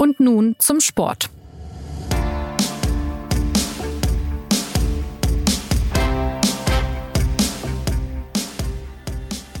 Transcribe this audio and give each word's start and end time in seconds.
Und 0.00 0.18
nun 0.18 0.56
zum 0.58 0.80
Sport. 0.80 1.28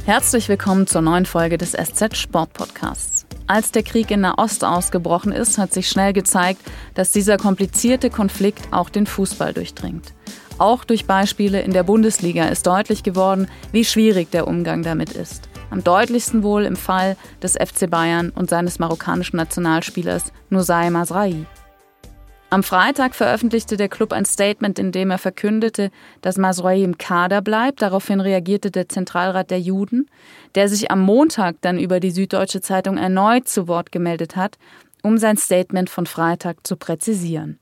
Herzlich 0.06 0.48
willkommen 0.48 0.86
zur 0.86 1.02
neuen 1.02 1.26
Folge 1.26 1.58
des 1.58 1.72
SZ 1.72 2.16
Sport 2.16 2.54
Podcasts. 2.54 3.26
Als 3.48 3.70
der 3.70 3.82
Krieg 3.82 4.10
in 4.10 4.22
Nahost 4.22 4.64
ausgebrochen 4.64 5.32
ist, 5.32 5.58
hat 5.58 5.74
sich 5.74 5.90
schnell 5.90 6.14
gezeigt, 6.14 6.62
dass 6.94 7.12
dieser 7.12 7.36
komplizierte 7.36 8.08
Konflikt 8.08 8.72
auch 8.72 8.88
den 8.88 9.04
Fußball 9.04 9.52
durchdringt. 9.52 10.14
Auch 10.56 10.84
durch 10.84 11.04
Beispiele 11.04 11.60
in 11.60 11.74
der 11.74 11.82
Bundesliga 11.82 12.48
ist 12.48 12.66
deutlich 12.66 13.02
geworden, 13.02 13.46
wie 13.72 13.84
schwierig 13.84 14.30
der 14.30 14.48
Umgang 14.48 14.82
damit 14.82 15.12
ist. 15.12 15.49
Am 15.70 15.84
deutlichsten 15.84 16.42
wohl 16.42 16.64
im 16.64 16.76
Fall 16.76 17.16
des 17.42 17.54
FC 17.54 17.88
Bayern 17.88 18.30
und 18.30 18.50
seines 18.50 18.78
marokkanischen 18.78 19.36
Nationalspielers 19.36 20.32
Nusay 20.50 20.90
Masrahi. 20.90 21.46
Am 22.52 22.64
Freitag 22.64 23.14
veröffentlichte 23.14 23.76
der 23.76 23.88
Club 23.88 24.12
ein 24.12 24.24
Statement, 24.24 24.80
in 24.80 24.90
dem 24.90 25.12
er 25.12 25.18
verkündete, 25.18 25.92
dass 26.20 26.36
Masrahi 26.36 26.82
im 26.82 26.98
Kader 26.98 27.42
bleibt. 27.42 27.80
Daraufhin 27.80 28.20
reagierte 28.20 28.72
der 28.72 28.88
Zentralrat 28.88 29.52
der 29.52 29.60
Juden, 29.60 30.10
der 30.56 30.68
sich 30.68 30.90
am 30.90 31.00
Montag 31.00 31.58
dann 31.60 31.78
über 31.78 32.00
die 32.00 32.10
Süddeutsche 32.10 32.60
Zeitung 32.60 32.96
erneut 32.96 33.48
zu 33.48 33.68
Wort 33.68 33.92
gemeldet 33.92 34.34
hat, 34.34 34.58
um 35.04 35.16
sein 35.16 35.36
Statement 35.36 35.88
von 35.88 36.06
Freitag 36.06 36.66
zu 36.66 36.74
präzisieren. 36.74 37.60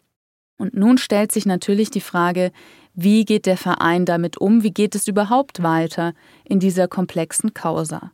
Und 0.56 0.75
nun 0.75 0.97
stellt 0.97 1.33
sich 1.33 1.45
natürlich 1.45 1.91
die 1.91 2.01
Frage, 2.01 2.51
wie 3.01 3.25
geht 3.25 3.47
der 3.47 3.57
Verein 3.57 4.05
damit 4.05 4.38
um? 4.38 4.65
Wie 4.65 4.73
geht 4.73 4.97
es 4.97 5.06
überhaupt 5.06 5.62
weiter 5.62 6.15
in 6.45 6.59
dieser 6.59 6.89
komplexen 6.89 7.55
Causa? 7.55 8.11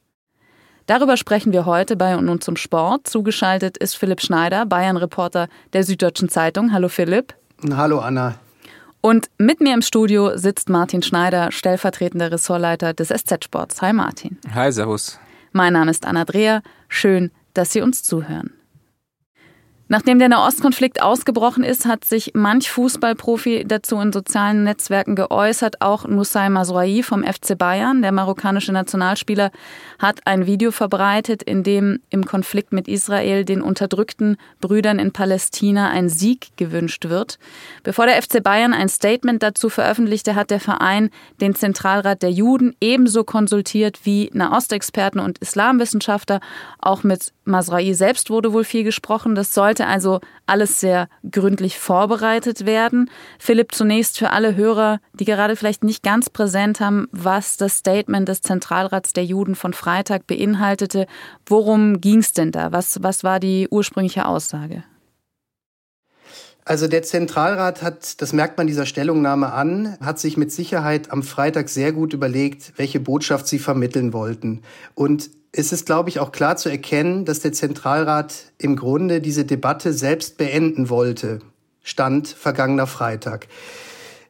Darüber 0.85 1.17
sprechen 1.17 1.55
wir 1.55 1.65
heute 1.65 1.97
bei 1.97 2.19
und 2.19 2.27
nun 2.27 2.43
zum 2.43 2.57
Sport. 2.57 3.07
Zugeschaltet 3.09 3.79
ist 3.79 3.97
Philipp 3.97 4.21
Schneider, 4.21 4.67
Bayern-Reporter 4.67 5.49
der 5.73 5.85
Süddeutschen 5.85 6.29
Zeitung. 6.29 6.71
Hallo 6.75 6.91
Philipp. 6.91 7.35
Hallo 7.75 8.01
Anna. 8.01 8.35
Und 9.01 9.31
mit 9.39 9.63
mir 9.63 9.73
im 9.73 9.81
Studio 9.81 10.37
sitzt 10.37 10.69
Martin 10.69 11.03
Schneider, 11.03 11.51
stellvertretender 11.51 12.31
Ressortleiter 12.31 12.93
des 12.93 13.09
SZ-Sports. 13.09 13.81
Hi 13.81 13.95
Martin. 13.95 14.37
Hi, 14.55 14.71
Servus. 14.71 15.19
Mein 15.53 15.73
Name 15.73 15.93
ist 15.93 16.05
Anna 16.05 16.27
Dreher. 16.27 16.63
Schön, 16.91 17.31
dass 17.55 17.73
Sie 17.73 17.81
uns 17.81 18.03
zuhören. 18.03 18.53
Nachdem 19.95 20.19
der 20.19 20.29
Nahostkonflikt 20.29 21.01
ausgebrochen 21.01 21.63
ist, 21.63 21.87
hat 21.87 22.05
sich 22.05 22.33
manch 22.35 22.69
Fußballprofi 22.69 23.63
dazu 23.65 24.01
in 24.01 24.13
sozialen 24.13 24.65
Netzwerken 24.65 25.15
geäußert. 25.15 25.83
Auch 25.83 26.05
Nusay 26.05 26.49
Mazraoui 26.49 27.05
vom 27.05 27.23
FC 27.23 27.57
Bayern, 27.57 28.03
der 28.03 28.11
marokkanische 28.11 28.73
Nationalspieler, 28.73 29.53
hat 30.01 30.27
ein 30.27 30.47
Video 30.47 30.73
verbreitet, 30.73 31.45
in 31.45 31.63
dem 31.63 32.01
im 32.11 32.27
Konflikt 32.27 32.73
mit 32.73 32.89
Israel 32.89 33.45
den 33.45 33.63
unterdrückten 33.63 34.37
Brüdern 34.61 34.99
in 34.99 35.13
Palästina 35.13 35.91
ein 35.91 36.09
Sieg 36.09 36.49
gewünscht 36.57 37.09
wird. 37.09 37.39
Bevor 37.85 38.07
der 38.07 38.21
FC 38.21 38.43
Bayern 38.43 38.75
ein 38.75 38.89
Statement 38.89 39.45
dazu 39.45 39.69
veröffentlichte, 39.69 40.35
hat 40.35 40.51
der 40.51 40.59
Verein 40.59 41.11
den 41.41 41.55
Zentralrat 41.55 42.21
der 42.21 42.33
Juden 42.33 42.75
ebenso 42.81 43.23
konsultiert 43.23 44.01
wie 44.03 44.29
Nahostexperten 44.33 45.21
und 45.21 45.39
Islamwissenschaftler. 45.39 46.41
Auch 46.81 47.05
mit 47.05 47.33
Mazraoui 47.45 47.95
selbst 47.95 48.29
wurde 48.29 48.53
wohl 48.53 48.65
viel 48.65 48.83
gesprochen. 48.83 49.37
Das 49.37 49.55
soll 49.55 49.75
sollte 49.85 49.87
also 49.87 50.21
alles 50.47 50.81
sehr 50.81 51.09
gründlich 51.31 51.79
vorbereitet 51.79 52.67
werden. 52.67 53.11
Philipp, 53.39 53.75
zunächst 53.75 54.19
für 54.19 54.31
alle 54.31 54.57
Hörer, 54.57 55.01
die 55.15 55.25
gerade 55.25 55.57
vielleicht 55.57 55.85
nicht 55.85 56.03
ganz 56.03 56.31
präsent 56.31 56.81
haben, 56.81 57.07
was 57.13 57.57
das 57.57 57.79
Statement 57.79 58.29
des 58.29 58.43
Zentralrats 58.43 59.13
der 59.13 59.25
Juden 59.25 59.55
von 59.55 59.73
Freitag 59.73 60.27
beinhaltete. 60.27 61.07
Worum 61.47 62.01
ging 62.01 62.19
es 62.19 62.33
denn 62.33 62.53
da? 62.53 62.73
Was, 62.73 63.03
was 63.03 63.25
war 63.25 63.41
die 63.41 63.69
ursprüngliche 63.71 64.27
Aussage? 64.27 64.85
Also 66.67 66.89
der 66.89 67.03
Zentralrat 67.03 67.83
hat, 67.83 68.23
das 68.23 68.33
merkt 68.33 68.57
man 68.57 68.67
dieser 68.67 68.87
Stellungnahme 68.87 69.53
an, 69.53 69.99
hat 70.01 70.19
sich 70.19 70.39
mit 70.39 70.51
Sicherheit 70.51 71.11
am 71.11 71.23
Freitag 71.23 71.69
sehr 71.69 71.93
gut 71.93 72.15
überlegt, 72.15 72.73
welche 72.77 73.01
Botschaft 73.01 73.47
sie 73.47 73.59
vermitteln 73.59 74.15
wollten. 74.15 74.63
Und 74.95 75.31
es 75.53 75.73
ist, 75.73 75.85
glaube 75.85 76.09
ich, 76.09 76.21
auch 76.21 76.33
klar 76.33 76.57
zu 76.57 76.71
erkennen, 76.71 77.27
dass 77.27 77.41
der 77.41 77.53
Zentralrat 77.53 78.53
im 78.59 78.77
Grunde 78.77 79.21
diese 79.21 79.45
Debatte 79.45 79.93
selbst 79.93 80.39
beenden 80.39 80.89
wollte. 80.89 81.41
Stand 81.83 82.29
vergangener 82.29 82.87
Freitag. 82.87 83.47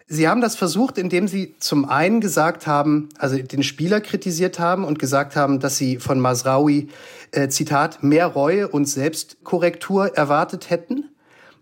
Sie 0.07 0.29
haben 0.29 0.43
das 0.43 0.57
versucht, 0.57 0.99
indem 0.99 1.29
Sie 1.29 1.55
zum 1.61 1.89
einen 1.89 2.21
gesagt 2.21 2.67
haben, 2.67 3.09
also 3.17 3.39
den 3.39 3.63
Spieler 3.63 4.01
kritisiert 4.01 4.59
haben 4.59 4.85
und 4.85 4.99
gesagt 4.99 5.35
haben, 5.35 5.61
dass 5.61 5.79
Sie 5.79 5.99
von 5.99 6.21
Masraoui, 6.21 6.89
äh, 7.31 7.49
Zitat, 7.49 8.03
mehr 8.03 8.27
Reue 8.27 8.69
und 8.69 8.87
Selbstkorrektur 8.87 10.15
erwartet 10.17 10.69
hätten. 10.69 11.14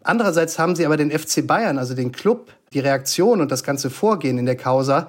Andererseits 0.05 0.59
haben 0.59 0.77
Sie 0.77 0.85
aber 0.87 0.97
den 0.97 1.11
FC 1.11 1.47
Bayern, 1.47 1.79
also 1.79 1.95
den 1.95 2.13
Club, 2.13 2.53
die 2.73 2.81
Reaktion 2.81 3.41
und 3.41 3.51
das 3.51 3.63
ganze 3.63 3.91
Vorgehen 3.91 4.39
in 4.39 4.47
der 4.47 4.57
Causa 4.57 5.09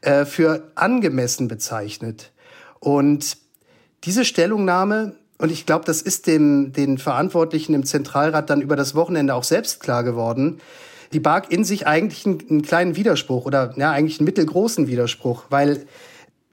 äh, 0.00 0.24
für 0.24 0.70
angemessen 0.74 1.48
bezeichnet. 1.48 2.32
Und 2.80 3.36
diese 4.04 4.24
Stellungnahme, 4.24 5.14
und 5.38 5.52
ich 5.52 5.66
glaube, 5.66 5.84
das 5.84 6.02
ist 6.02 6.26
dem, 6.26 6.72
den 6.72 6.98
Verantwortlichen 6.98 7.74
im 7.74 7.84
Zentralrat 7.84 8.50
dann 8.50 8.60
über 8.60 8.76
das 8.76 8.94
Wochenende 8.94 9.34
auch 9.34 9.44
selbst 9.44 9.80
klar 9.80 10.02
geworden, 10.02 10.60
die 11.12 11.20
barg 11.20 11.52
in 11.52 11.64
sich 11.64 11.86
eigentlich 11.86 12.26
einen, 12.26 12.42
einen 12.48 12.62
kleinen 12.62 12.96
Widerspruch 12.96 13.44
oder 13.44 13.74
ja, 13.76 13.90
eigentlich 13.90 14.18
einen 14.18 14.24
mittelgroßen 14.24 14.86
Widerspruch, 14.86 15.44
weil 15.50 15.86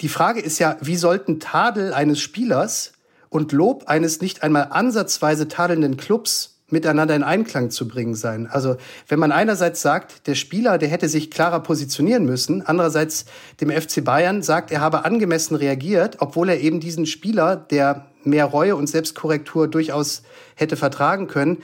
die 0.02 0.10
Frage 0.10 0.40
ist 0.40 0.60
ja, 0.60 0.78
wie 0.82 0.96
sollten 0.96 1.40
Tadel 1.40 1.94
eines 1.94 2.20
Spielers 2.20 2.94
und 3.30 3.52
Lob 3.52 3.86
eines 3.88 4.22
nicht 4.22 4.44
einmal 4.44 4.68
ansatzweise 4.72 5.48
tadelnden 5.48 5.98
Clubs 5.98 6.59
miteinander 6.72 7.16
in 7.16 7.24
Einklang 7.24 7.70
zu 7.70 7.88
bringen 7.88 8.16
sein. 8.16 8.48
Also 8.48 8.78
wenn 9.08 9.20
man 9.20 9.32
einerseits 9.32 9.82
sagt, 9.82 10.28
der 10.28 10.36
Spieler, 10.36 10.78
der 10.78 10.90
hätte 10.90 11.10
sich 11.10 11.32
klarer 11.32 11.60
positionieren 11.62 12.26
müssen, 12.26 12.62
andererseits 12.66 13.26
dem 13.62 13.70
FC 13.70 14.04
Bayern 14.04 14.42
sagt, 14.42 14.72
er 14.72 14.82
habe 14.82 15.06
angemessen 15.06 15.56
reagiert, 15.56 16.18
obwohl 16.20 16.50
er 16.50 16.60
eben 16.60 16.80
diesen 16.80 17.06
Spieler, 17.06 17.56
der 17.56 18.06
mehr 18.24 18.46
Reue 18.46 18.76
und 18.76 18.88
Selbstkorrektur 18.88 19.68
durchaus 19.68 20.24
hätte 20.56 20.76
vertragen 20.76 21.28
können, 21.28 21.58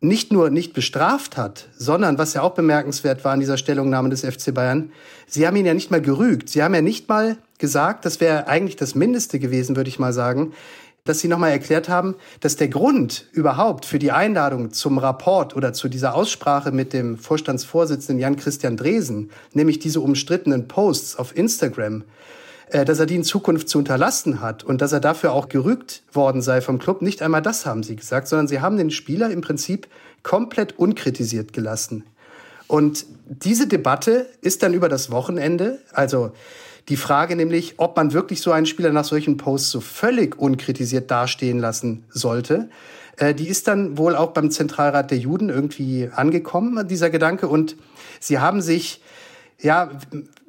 nicht 0.00 0.32
nur 0.32 0.50
nicht 0.50 0.74
bestraft 0.74 1.36
hat, 1.36 1.68
sondern, 1.76 2.18
was 2.18 2.34
ja 2.34 2.42
auch 2.42 2.54
bemerkenswert 2.54 3.24
war 3.24 3.32
in 3.32 3.40
dieser 3.40 3.56
Stellungnahme 3.56 4.10
des 4.10 4.20
FC 4.20 4.52
Bayern, 4.52 4.92
sie 5.26 5.46
haben 5.46 5.56
ihn 5.56 5.66
ja 5.66 5.74
nicht 5.74 5.90
mal 5.90 6.02
gerügt. 6.02 6.50
Sie 6.50 6.62
haben 6.62 6.74
ja 6.74 6.82
nicht 6.82 7.08
mal 7.08 7.38
gesagt, 7.58 8.04
das 8.04 8.20
wäre 8.20 8.46
eigentlich 8.46 8.76
das 8.76 8.94
Mindeste 8.94 9.38
gewesen, 9.38 9.76
würde 9.76 9.88
ich 9.88 9.98
mal 9.98 10.12
sagen, 10.12 10.52
dass 11.06 11.20
Sie 11.20 11.28
nochmal 11.28 11.50
erklärt 11.50 11.90
haben, 11.90 12.14
dass 12.40 12.56
der 12.56 12.68
Grund 12.68 13.26
überhaupt 13.32 13.84
für 13.84 13.98
die 13.98 14.10
Einladung 14.10 14.72
zum 14.72 14.96
Rapport 14.96 15.54
oder 15.54 15.74
zu 15.74 15.90
dieser 15.90 16.14
Aussprache 16.14 16.72
mit 16.72 16.94
dem 16.94 17.18
Vorstandsvorsitzenden 17.18 18.18
Jan-Christian 18.18 18.78
Dresen, 18.78 19.30
nämlich 19.52 19.78
diese 19.78 20.00
umstrittenen 20.00 20.66
Posts 20.66 21.16
auf 21.16 21.36
Instagram, 21.36 22.04
äh, 22.70 22.86
dass 22.86 23.00
er 23.00 23.04
die 23.04 23.16
in 23.16 23.24
Zukunft 23.24 23.68
zu 23.68 23.76
unterlassen 23.76 24.40
hat 24.40 24.64
und 24.64 24.80
dass 24.80 24.92
er 24.92 25.00
dafür 25.00 25.32
auch 25.32 25.50
gerügt 25.50 26.04
worden 26.10 26.40
sei 26.40 26.62
vom 26.62 26.78
Club. 26.78 27.02
Nicht 27.02 27.20
einmal 27.20 27.42
das 27.42 27.66
haben 27.66 27.82
sie 27.82 27.96
gesagt, 27.96 28.26
sondern 28.26 28.48
sie 28.48 28.62
haben 28.62 28.78
den 28.78 28.90
Spieler 28.90 29.28
im 29.30 29.42
Prinzip 29.42 29.88
komplett 30.22 30.78
unkritisiert 30.78 31.52
gelassen. 31.52 32.04
Und 32.66 33.04
diese 33.26 33.66
Debatte 33.66 34.26
ist 34.40 34.62
dann 34.62 34.72
über 34.72 34.88
das 34.88 35.10
Wochenende, 35.10 35.80
also 35.92 36.32
die 36.88 36.96
Frage 36.96 37.36
nämlich, 37.36 37.74
ob 37.78 37.96
man 37.96 38.12
wirklich 38.12 38.40
so 38.40 38.52
einen 38.52 38.66
Spieler 38.66 38.92
nach 38.92 39.04
solchen 39.04 39.36
Posts 39.36 39.70
so 39.70 39.80
völlig 39.80 40.38
unkritisiert 40.38 41.10
dastehen 41.10 41.58
lassen 41.58 42.04
sollte, 42.10 42.68
äh, 43.16 43.34
die 43.34 43.48
ist 43.48 43.68
dann 43.68 43.96
wohl 43.96 44.16
auch 44.16 44.32
beim 44.32 44.50
Zentralrat 44.50 45.10
der 45.10 45.18
Juden 45.18 45.48
irgendwie 45.48 46.10
angekommen, 46.14 46.86
dieser 46.88 47.10
Gedanke. 47.10 47.48
Und 47.48 47.76
sie 48.20 48.38
haben 48.38 48.60
sich, 48.60 49.00
ja, 49.60 49.90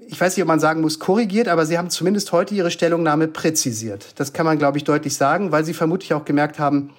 ich 0.08 0.20
weiß 0.20 0.36
nicht, 0.36 0.44
ob 0.44 0.48
man 0.48 0.60
sagen 0.60 0.82
muss, 0.82 1.00
korrigiert, 1.00 1.48
aber 1.48 1.66
sie 1.66 1.78
haben 1.78 1.90
zumindest 1.90 2.32
heute 2.32 2.54
ihre 2.54 2.72
Stellungnahme 2.72 3.28
präzisiert. 3.28 4.20
Das 4.20 4.34
kann 4.34 4.46
man, 4.46 4.58
glaube 4.58 4.78
ich, 4.78 4.84
deutlich 4.84 5.16
sagen, 5.16 5.52
weil 5.52 5.64
sie 5.66 5.74
vermutlich 5.74 6.14
auch 6.14 6.26
gemerkt 6.26 6.60
haben, 6.60 6.92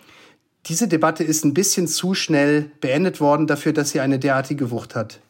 diese 0.67 0.89
Debatte 0.89 1.23
ist 1.23 1.45
ein 1.45 1.55
bisschen 1.55 1.87
zu 1.87 2.15
schnell 2.15 2.71
beendet 2.81 3.21
worden 3.21 3.47
dafür, 3.47 3.73
dass 3.73 3.91
sie 3.91 4.01
eine 4.01 4.19
derartige 4.19 4.71
Wucht 4.73 4.97
hat. 4.97 5.21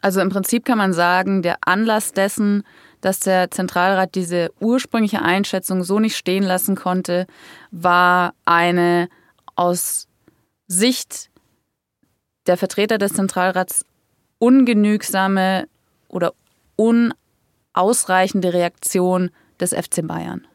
Also 0.00 0.20
im 0.20 0.30
Prinzip 0.30 0.64
kann 0.64 0.78
man 0.78 0.94
sagen, 0.94 1.42
der 1.42 1.58
Anlass 1.60 2.12
dessen, 2.12 2.64
dass 3.02 3.20
der 3.20 3.50
Zentralrat 3.50 4.14
diese 4.14 4.50
ursprüngliche 4.60 5.20
Einschätzung 5.20 5.84
so 5.84 5.98
nicht 5.98 6.16
stehen 6.16 6.44
lassen 6.44 6.76
konnte, 6.76 7.26
war 7.70 8.32
eine 8.46 9.08
aus 9.54 10.08
Sicht 10.68 11.28
der 12.46 12.56
Vertreter 12.56 12.96
des 12.96 13.12
Zentralrats 13.12 13.84
ungenügsame 14.38 15.66
oder 16.08 16.32
unausreichende 16.76 18.52
Reaktion 18.54 19.30
des 19.60 19.74
FC 19.74 20.06
Bayern. 20.06 20.46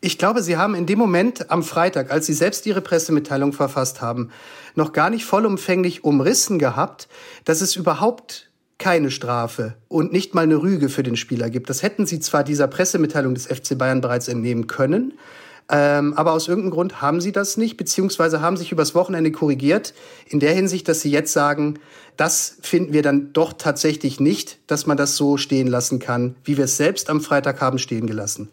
Ich 0.00 0.18
glaube, 0.18 0.42
Sie 0.42 0.56
haben 0.56 0.74
in 0.74 0.86
dem 0.86 0.98
Moment 0.98 1.50
am 1.50 1.62
Freitag, 1.62 2.10
als 2.10 2.26
Sie 2.26 2.34
selbst 2.34 2.66
Ihre 2.66 2.82
Pressemitteilung 2.82 3.52
verfasst 3.52 4.02
haben, 4.02 4.30
noch 4.74 4.92
gar 4.92 5.10
nicht 5.10 5.24
vollumfänglich 5.24 6.04
umrissen 6.04 6.58
gehabt, 6.58 7.08
dass 7.44 7.62
es 7.62 7.74
überhaupt 7.74 8.50
keine 8.78 9.10
Strafe 9.10 9.74
und 9.88 10.12
nicht 10.12 10.34
mal 10.34 10.42
eine 10.42 10.56
Rüge 10.56 10.88
für 10.88 11.02
den 11.02 11.16
Spieler 11.16 11.50
gibt. 11.50 11.70
Das 11.70 11.82
hätten 11.82 12.06
sie 12.06 12.20
zwar 12.20 12.44
dieser 12.44 12.68
Pressemitteilung 12.68 13.34
des 13.34 13.46
FC 13.46 13.76
Bayern 13.76 14.00
bereits 14.00 14.28
entnehmen 14.28 14.66
können, 14.66 15.14
Ähm, 15.68 16.14
aber 16.14 16.32
aus 16.32 16.46
irgendeinem 16.46 16.70
Grund 16.70 17.02
haben 17.02 17.20
sie 17.20 17.32
das 17.32 17.56
nicht, 17.56 17.76
beziehungsweise 17.76 18.40
haben 18.40 18.56
sich 18.56 18.70
übers 18.70 18.94
Wochenende 18.94 19.32
korrigiert, 19.32 19.94
in 20.28 20.38
der 20.38 20.54
Hinsicht, 20.54 20.86
dass 20.86 21.00
sie 21.00 21.10
jetzt 21.10 21.32
sagen, 21.32 21.80
das 22.16 22.58
finden 22.62 22.92
wir 22.92 23.02
dann 23.02 23.32
doch 23.32 23.52
tatsächlich 23.52 24.20
nicht, 24.20 24.58
dass 24.68 24.86
man 24.86 24.96
das 24.96 25.16
so 25.16 25.36
stehen 25.36 25.66
lassen 25.66 25.98
kann, 25.98 26.36
wie 26.44 26.56
wir 26.56 26.66
es 26.66 26.76
selbst 26.76 27.10
am 27.10 27.20
Freitag 27.20 27.60
haben 27.60 27.78
stehen 27.78 28.06
gelassen. 28.06 28.48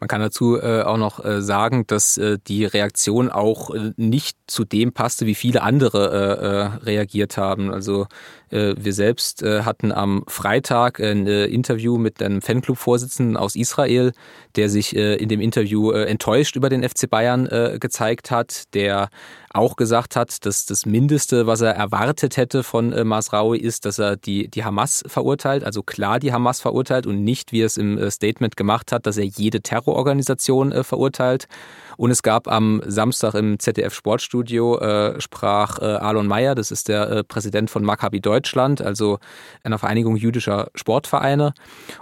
Man 0.00 0.08
kann 0.08 0.22
dazu 0.22 0.58
äh, 0.58 0.80
auch 0.80 0.96
noch 0.96 1.22
äh, 1.22 1.42
sagen, 1.42 1.86
dass 1.86 2.16
äh, 2.16 2.38
die 2.46 2.64
Reaktion 2.64 3.30
auch 3.30 3.68
äh, 3.70 3.92
nicht 3.96 4.38
zu 4.46 4.64
dem 4.64 4.92
passte, 4.92 5.26
wie 5.26 5.34
viele 5.34 5.60
andere 5.62 6.10
äh, 6.10 6.46
äh, 6.46 6.84
reagiert 6.86 7.36
haben. 7.36 7.72
Also 7.72 8.06
wir 8.52 8.92
selbst 8.92 9.44
hatten 9.44 9.92
am 9.92 10.24
Freitag 10.26 10.98
ein 10.98 11.28
Interview 11.28 11.98
mit 11.98 12.20
einem 12.20 12.42
Fanclub-Vorsitzenden 12.42 13.36
aus 13.36 13.54
Israel, 13.54 14.10
der 14.56 14.68
sich 14.68 14.96
in 14.96 15.28
dem 15.28 15.40
Interview 15.40 15.92
enttäuscht 15.92 16.56
über 16.56 16.68
den 16.68 16.82
FC 16.82 17.08
Bayern 17.08 17.48
gezeigt 17.78 18.32
hat, 18.32 18.64
der 18.74 19.08
auch 19.52 19.76
gesagt 19.76 20.14
hat, 20.14 20.46
dass 20.46 20.64
das 20.64 20.86
Mindeste, 20.86 21.46
was 21.46 21.60
er 21.60 21.74
erwartet 21.74 22.36
hätte 22.36 22.62
von 22.62 22.92
äh, 22.92 23.02
Masraoui, 23.04 23.58
ist, 23.58 23.84
dass 23.84 23.98
er 23.98 24.16
die, 24.16 24.48
die 24.48 24.64
Hamas 24.64 25.02
verurteilt, 25.06 25.64
also 25.64 25.82
klar 25.82 26.20
die 26.20 26.32
Hamas 26.32 26.60
verurteilt 26.60 27.06
und 27.06 27.24
nicht, 27.24 27.50
wie 27.50 27.62
er 27.62 27.66
es 27.66 27.76
im 27.76 27.98
äh, 27.98 28.10
Statement 28.10 28.56
gemacht 28.56 28.92
hat, 28.92 29.06
dass 29.06 29.16
er 29.16 29.24
jede 29.24 29.60
Terrororganisation 29.60 30.70
äh, 30.70 30.84
verurteilt. 30.84 31.48
Und 31.96 32.10
es 32.12 32.22
gab 32.22 32.48
am 32.48 32.80
Samstag 32.86 33.34
im 33.34 33.58
ZDF 33.58 33.92
Sportstudio, 33.92 34.78
äh, 34.78 35.20
sprach 35.20 35.80
äh, 35.80 35.84
Alon 35.84 36.28
Mayer, 36.28 36.54
das 36.54 36.70
ist 36.70 36.88
der 36.88 37.10
äh, 37.10 37.24
Präsident 37.24 37.70
von 37.70 37.84
Maccabi 37.84 38.20
Deutschland, 38.20 38.80
also 38.80 39.18
einer 39.64 39.78
Vereinigung 39.78 40.16
jüdischer 40.16 40.68
Sportvereine. 40.76 41.52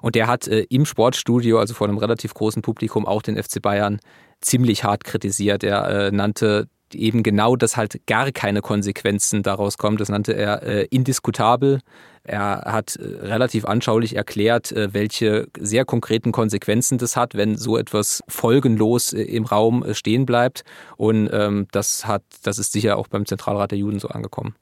Und 0.02 0.14
der 0.14 0.26
hat 0.26 0.46
äh, 0.46 0.66
im 0.68 0.84
Sportstudio, 0.84 1.58
also 1.58 1.72
vor 1.72 1.88
einem 1.88 1.98
relativ 1.98 2.34
großen 2.34 2.60
Publikum, 2.60 3.06
auch 3.06 3.22
den 3.22 3.42
FC 3.42 3.62
Bayern 3.62 4.00
ziemlich 4.40 4.84
hart 4.84 5.04
kritisiert. 5.04 5.64
Er 5.64 5.88
äh, 5.88 6.10
nannte 6.12 6.68
eben 6.94 7.22
genau, 7.22 7.56
dass 7.56 7.76
halt 7.76 8.06
gar 8.06 8.30
keine 8.32 8.60
Konsequenzen 8.60 9.42
daraus 9.42 9.78
kommen. 9.78 9.96
Das 9.96 10.08
nannte 10.08 10.32
er 10.32 10.62
äh, 10.62 10.86
indiskutabel. 10.90 11.80
Er 12.24 12.62
hat 12.66 12.96
äh, 12.96 13.04
relativ 13.26 13.64
anschaulich 13.64 14.16
erklärt, 14.16 14.72
äh, 14.72 14.92
welche 14.92 15.48
sehr 15.58 15.84
konkreten 15.84 16.32
Konsequenzen 16.32 16.98
das 16.98 17.16
hat, 17.16 17.34
wenn 17.34 17.56
so 17.56 17.76
etwas 17.78 18.22
folgenlos 18.28 19.12
äh, 19.12 19.22
im 19.22 19.44
Raum 19.44 19.84
stehen 19.92 20.26
bleibt. 20.26 20.64
Und 20.96 21.30
ähm, 21.32 21.66
das 21.72 22.06
hat, 22.06 22.22
das 22.42 22.58
ist 22.58 22.72
sicher 22.72 22.96
auch 22.96 23.08
beim 23.08 23.26
Zentralrat 23.26 23.70
der 23.70 23.78
Juden 23.78 23.98
so 23.98 24.08
angekommen. 24.08 24.54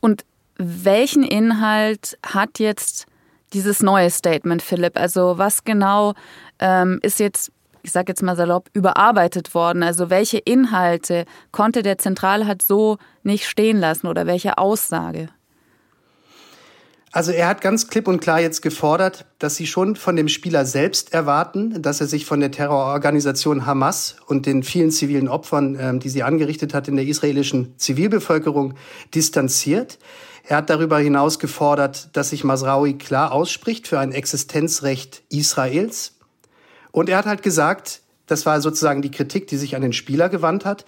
Und 0.00 0.24
welchen 0.56 1.24
Inhalt 1.24 2.18
hat 2.24 2.58
jetzt 2.58 3.06
dieses 3.52 3.82
neue 3.82 4.10
Statement, 4.10 4.62
Philipp? 4.62 4.98
Also 4.98 5.38
was 5.38 5.64
genau 5.64 6.14
ähm, 6.58 7.00
ist 7.02 7.20
jetzt 7.20 7.50
ich 7.84 7.92
sage 7.92 8.10
jetzt 8.10 8.22
mal 8.22 8.34
salopp, 8.34 8.70
überarbeitet 8.72 9.54
worden? 9.54 9.82
Also 9.82 10.10
welche 10.10 10.38
Inhalte 10.38 11.26
konnte 11.52 11.82
der 11.82 11.98
Zentralrat 11.98 12.62
so 12.62 12.96
nicht 13.22 13.46
stehen 13.46 13.78
lassen 13.78 14.06
oder 14.06 14.26
welche 14.26 14.58
Aussage? 14.58 15.28
Also 17.12 17.30
er 17.30 17.46
hat 17.46 17.60
ganz 17.60 17.86
klipp 17.86 18.08
und 18.08 18.20
klar 18.20 18.40
jetzt 18.40 18.60
gefordert, 18.60 19.26
dass 19.38 19.54
sie 19.54 19.68
schon 19.68 19.94
von 19.94 20.16
dem 20.16 20.26
Spieler 20.26 20.64
selbst 20.64 21.14
erwarten, 21.14 21.80
dass 21.80 22.00
er 22.00 22.08
sich 22.08 22.26
von 22.26 22.40
der 22.40 22.50
Terrororganisation 22.50 23.66
Hamas 23.66 24.16
und 24.26 24.46
den 24.46 24.64
vielen 24.64 24.90
zivilen 24.90 25.28
Opfern, 25.28 25.76
ähm, 25.78 26.00
die 26.00 26.08
sie 26.08 26.24
angerichtet 26.24 26.74
hat 26.74 26.88
in 26.88 26.96
der 26.96 27.06
israelischen 27.06 27.78
Zivilbevölkerung, 27.78 28.74
distanziert. 29.14 30.00
Er 30.42 30.56
hat 30.56 30.70
darüber 30.70 30.98
hinaus 30.98 31.38
gefordert, 31.38 32.08
dass 32.14 32.30
sich 32.30 32.42
Masraoui 32.42 32.94
klar 32.94 33.30
ausspricht 33.30 33.86
für 33.86 34.00
ein 34.00 34.10
Existenzrecht 34.10 35.22
Israels. 35.28 36.14
Und 36.94 37.08
er 37.08 37.18
hat 37.18 37.26
halt 37.26 37.42
gesagt, 37.42 38.02
das 38.26 38.46
war 38.46 38.60
sozusagen 38.60 39.02
die 39.02 39.10
Kritik, 39.10 39.48
die 39.48 39.56
sich 39.56 39.74
an 39.74 39.82
den 39.82 39.92
Spieler 39.92 40.28
gewandt 40.28 40.64
hat. 40.64 40.84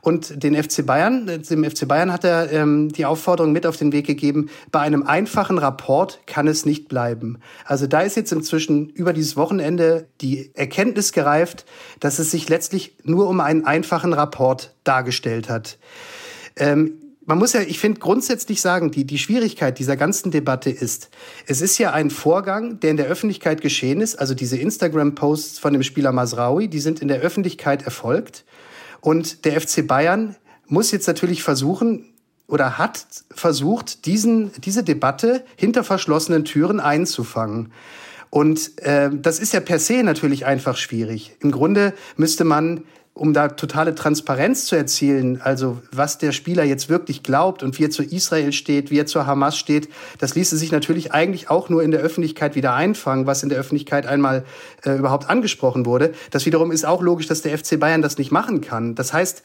Und 0.00 0.44
den 0.44 0.54
FC 0.54 0.86
Bayern, 0.86 1.26
dem 1.26 1.64
FC 1.64 1.88
Bayern 1.88 2.12
hat 2.12 2.22
er 2.22 2.52
ähm, 2.52 2.90
die 2.90 3.04
Aufforderung 3.04 3.50
mit 3.50 3.66
auf 3.66 3.76
den 3.76 3.90
Weg 3.90 4.06
gegeben, 4.06 4.50
bei 4.70 4.78
einem 4.78 5.02
einfachen 5.02 5.58
Rapport 5.58 6.20
kann 6.26 6.46
es 6.46 6.64
nicht 6.64 6.86
bleiben. 6.86 7.40
Also 7.64 7.88
da 7.88 8.02
ist 8.02 8.16
jetzt 8.16 8.30
inzwischen 8.30 8.88
über 8.90 9.12
dieses 9.12 9.36
Wochenende 9.36 10.06
die 10.20 10.52
Erkenntnis 10.54 11.12
gereift, 11.12 11.66
dass 11.98 12.20
es 12.20 12.30
sich 12.30 12.48
letztlich 12.48 12.94
nur 13.02 13.28
um 13.28 13.40
einen 13.40 13.64
einfachen 13.64 14.12
Rapport 14.12 14.74
dargestellt 14.84 15.48
hat. 15.48 15.76
Ähm, 16.54 16.92
man 17.28 17.36
muss 17.36 17.52
ja, 17.52 17.60
ich 17.60 17.78
finde 17.78 18.00
grundsätzlich 18.00 18.62
sagen, 18.62 18.90
die, 18.90 19.04
die 19.04 19.18
Schwierigkeit 19.18 19.78
dieser 19.78 19.98
ganzen 19.98 20.30
Debatte 20.30 20.70
ist, 20.70 21.10
es 21.46 21.60
ist 21.60 21.76
ja 21.76 21.92
ein 21.92 22.08
Vorgang, 22.08 22.80
der 22.80 22.90
in 22.90 22.96
der 22.96 23.04
Öffentlichkeit 23.04 23.60
geschehen 23.60 24.00
ist. 24.00 24.14
Also 24.18 24.34
diese 24.34 24.56
Instagram-Posts 24.56 25.58
von 25.58 25.74
dem 25.74 25.82
Spieler 25.82 26.10
Masraui, 26.10 26.68
die 26.68 26.78
sind 26.80 27.02
in 27.02 27.08
der 27.08 27.20
Öffentlichkeit 27.20 27.82
erfolgt. 27.82 28.46
Und 29.02 29.44
der 29.44 29.60
FC 29.60 29.86
Bayern 29.86 30.36
muss 30.68 30.90
jetzt 30.90 31.06
natürlich 31.06 31.42
versuchen 31.42 32.06
oder 32.46 32.78
hat 32.78 33.04
versucht, 33.30 34.06
diesen, 34.06 34.50
diese 34.64 34.82
Debatte 34.82 35.44
hinter 35.54 35.84
verschlossenen 35.84 36.46
Türen 36.46 36.80
einzufangen. 36.80 37.72
Und 38.30 38.78
äh, 38.78 39.10
das 39.12 39.38
ist 39.38 39.52
ja 39.52 39.60
per 39.60 39.78
se 39.78 40.02
natürlich 40.02 40.46
einfach 40.46 40.78
schwierig. 40.78 41.36
Im 41.40 41.50
Grunde 41.50 41.92
müsste 42.16 42.44
man 42.44 42.84
um 43.18 43.32
da 43.32 43.48
totale 43.48 43.94
Transparenz 43.94 44.66
zu 44.66 44.76
erzielen, 44.76 45.40
also 45.40 45.78
was 45.90 46.18
der 46.18 46.32
Spieler 46.32 46.64
jetzt 46.64 46.88
wirklich 46.88 47.22
glaubt 47.22 47.62
und 47.62 47.78
wie 47.78 47.84
er 47.84 47.90
zu 47.90 48.02
Israel 48.02 48.52
steht, 48.52 48.90
wie 48.90 48.98
er 48.98 49.06
zur 49.06 49.26
Hamas 49.26 49.58
steht, 49.58 49.88
das 50.18 50.34
ließe 50.34 50.56
sich 50.56 50.70
natürlich 50.70 51.12
eigentlich 51.12 51.50
auch 51.50 51.68
nur 51.68 51.82
in 51.82 51.90
der 51.90 52.00
Öffentlichkeit 52.00 52.54
wieder 52.54 52.74
einfangen, 52.74 53.26
was 53.26 53.42
in 53.42 53.48
der 53.48 53.58
Öffentlichkeit 53.58 54.06
einmal 54.06 54.44
äh, 54.84 54.96
überhaupt 54.96 55.28
angesprochen 55.28 55.84
wurde. 55.84 56.12
Das 56.30 56.46
wiederum 56.46 56.70
ist 56.70 56.86
auch 56.86 57.02
logisch, 57.02 57.26
dass 57.26 57.42
der 57.42 57.58
FC 57.58 57.78
Bayern 57.80 58.02
das 58.02 58.18
nicht 58.18 58.30
machen 58.30 58.60
kann. 58.60 58.94
Das 58.94 59.12
heißt, 59.12 59.42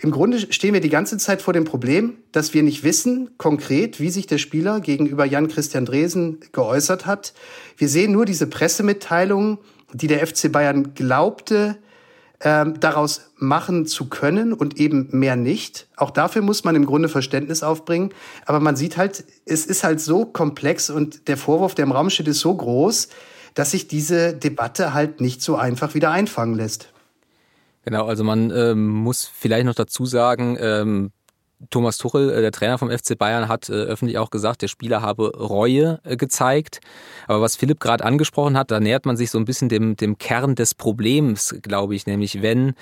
im 0.00 0.10
Grunde 0.10 0.52
stehen 0.52 0.74
wir 0.74 0.80
die 0.80 0.88
ganze 0.88 1.16
Zeit 1.18 1.42
vor 1.42 1.52
dem 1.52 1.64
Problem, 1.64 2.14
dass 2.32 2.54
wir 2.54 2.64
nicht 2.64 2.82
wissen 2.82 3.30
konkret, 3.36 4.00
wie 4.00 4.10
sich 4.10 4.26
der 4.26 4.38
Spieler 4.38 4.80
gegenüber 4.80 5.24
Jan 5.24 5.46
Christian 5.46 5.84
Dresen 5.84 6.40
geäußert 6.50 7.06
hat. 7.06 7.34
Wir 7.76 7.88
sehen 7.88 8.10
nur 8.10 8.24
diese 8.24 8.48
Pressemitteilungen, 8.48 9.58
die 9.92 10.08
der 10.08 10.26
FC 10.26 10.50
Bayern 10.50 10.94
glaubte, 10.94 11.76
ähm, 12.44 12.80
daraus 12.80 13.32
machen 13.36 13.86
zu 13.86 14.08
können 14.08 14.52
und 14.52 14.78
eben 14.78 15.08
mehr 15.12 15.36
nicht. 15.36 15.88
Auch 15.96 16.10
dafür 16.10 16.42
muss 16.42 16.64
man 16.64 16.74
im 16.74 16.86
Grunde 16.86 17.08
Verständnis 17.08 17.62
aufbringen. 17.62 18.10
Aber 18.46 18.60
man 18.60 18.76
sieht 18.76 18.96
halt, 18.96 19.24
es 19.46 19.66
ist 19.66 19.84
halt 19.84 20.00
so 20.00 20.24
komplex 20.24 20.90
und 20.90 21.28
der 21.28 21.36
Vorwurf, 21.36 21.74
der 21.74 21.84
im 21.84 21.92
Raum 21.92 22.10
steht, 22.10 22.28
ist 22.28 22.40
so 22.40 22.54
groß, 22.54 23.08
dass 23.54 23.72
sich 23.72 23.86
diese 23.86 24.34
Debatte 24.34 24.94
halt 24.94 25.20
nicht 25.20 25.42
so 25.42 25.56
einfach 25.56 25.94
wieder 25.94 26.10
einfangen 26.10 26.54
lässt. 26.54 26.88
Genau, 27.84 28.06
also 28.06 28.24
man 28.24 28.50
ähm, 28.50 28.86
muss 28.86 29.24
vielleicht 29.24 29.66
noch 29.66 29.74
dazu 29.74 30.06
sagen, 30.06 30.56
ähm, 30.60 31.10
Thomas 31.70 31.98
Tuchel, 31.98 32.30
äh, 32.30 32.40
der 32.40 32.52
Trainer 32.52 32.78
vom 32.78 32.90
FC 32.90 33.16
Bayern, 33.16 33.48
hat 33.48 33.68
äh, 33.68 33.72
öffentlich 33.72 34.18
auch 34.18 34.30
gesagt, 34.30 34.62
der 34.62 34.68
Spieler 34.68 35.02
habe 35.02 35.36
Reue 35.36 36.00
äh, 36.04 36.16
gezeigt. 36.16 36.80
Aber 37.26 37.40
was 37.40 37.56
Philipp 37.56 37.80
gerade 37.80 38.04
angesprochen 38.04 38.56
hat, 38.56 38.70
da 38.70 38.80
nähert 38.80 39.06
man 39.06 39.16
sich 39.16 39.30
so 39.30 39.38
ein 39.38 39.44
bisschen 39.44 39.68
dem, 39.68 39.96
dem 39.96 40.18
Kern 40.18 40.54
des 40.54 40.74
Problems, 40.74 41.54
glaube 41.62 41.94
ich, 41.94 42.06
nämlich 42.06 42.42
wenn 42.42 42.74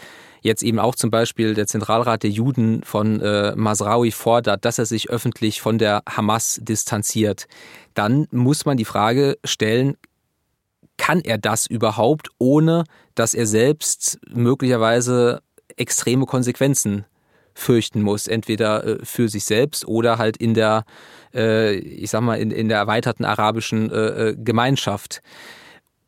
jetzt 0.42 0.62
eben 0.62 0.78
auch 0.78 0.94
zum 0.94 1.10
Beispiel 1.10 1.54
der 1.54 1.66
Zentralrat 1.66 2.22
der 2.22 2.30
Juden 2.30 2.82
von 2.82 3.20
äh, 3.20 3.54
Masraoui 3.56 4.10
fordert, 4.10 4.64
dass 4.64 4.78
er 4.78 4.87
sich 4.87 5.10
öffentlich 5.10 5.60
von 5.60 5.78
der 5.78 6.02
Hamas 6.08 6.60
distanziert, 6.62 7.46
dann 7.94 8.26
muss 8.30 8.64
man 8.64 8.76
die 8.76 8.84
Frage 8.84 9.38
stellen, 9.44 9.96
kann 10.96 11.20
er 11.20 11.38
das 11.38 11.66
überhaupt, 11.66 12.28
ohne 12.38 12.84
dass 13.14 13.34
er 13.34 13.46
selbst 13.46 14.18
möglicherweise 14.28 15.40
extreme 15.76 16.26
Konsequenzen 16.26 17.06
fürchten 17.61 18.02
muss, 18.02 18.26
entweder 18.26 18.85
äh, 18.85 18.99
für 19.05 19.29
sich 19.29 19.45
selbst 19.45 19.87
oder 19.87 20.19
halt 20.19 20.37
in 20.38 20.55
der, 20.55 20.85
äh, 21.35 21.75
ich 21.75 22.11
sag 22.11 22.23
mal, 22.23 22.37
in, 22.37 22.50
in 22.50 22.69
der 22.69 22.79
erweiterten 22.79 23.25
arabischen 23.25 23.90
äh, 23.90 24.35
Gemeinschaft. 24.37 25.23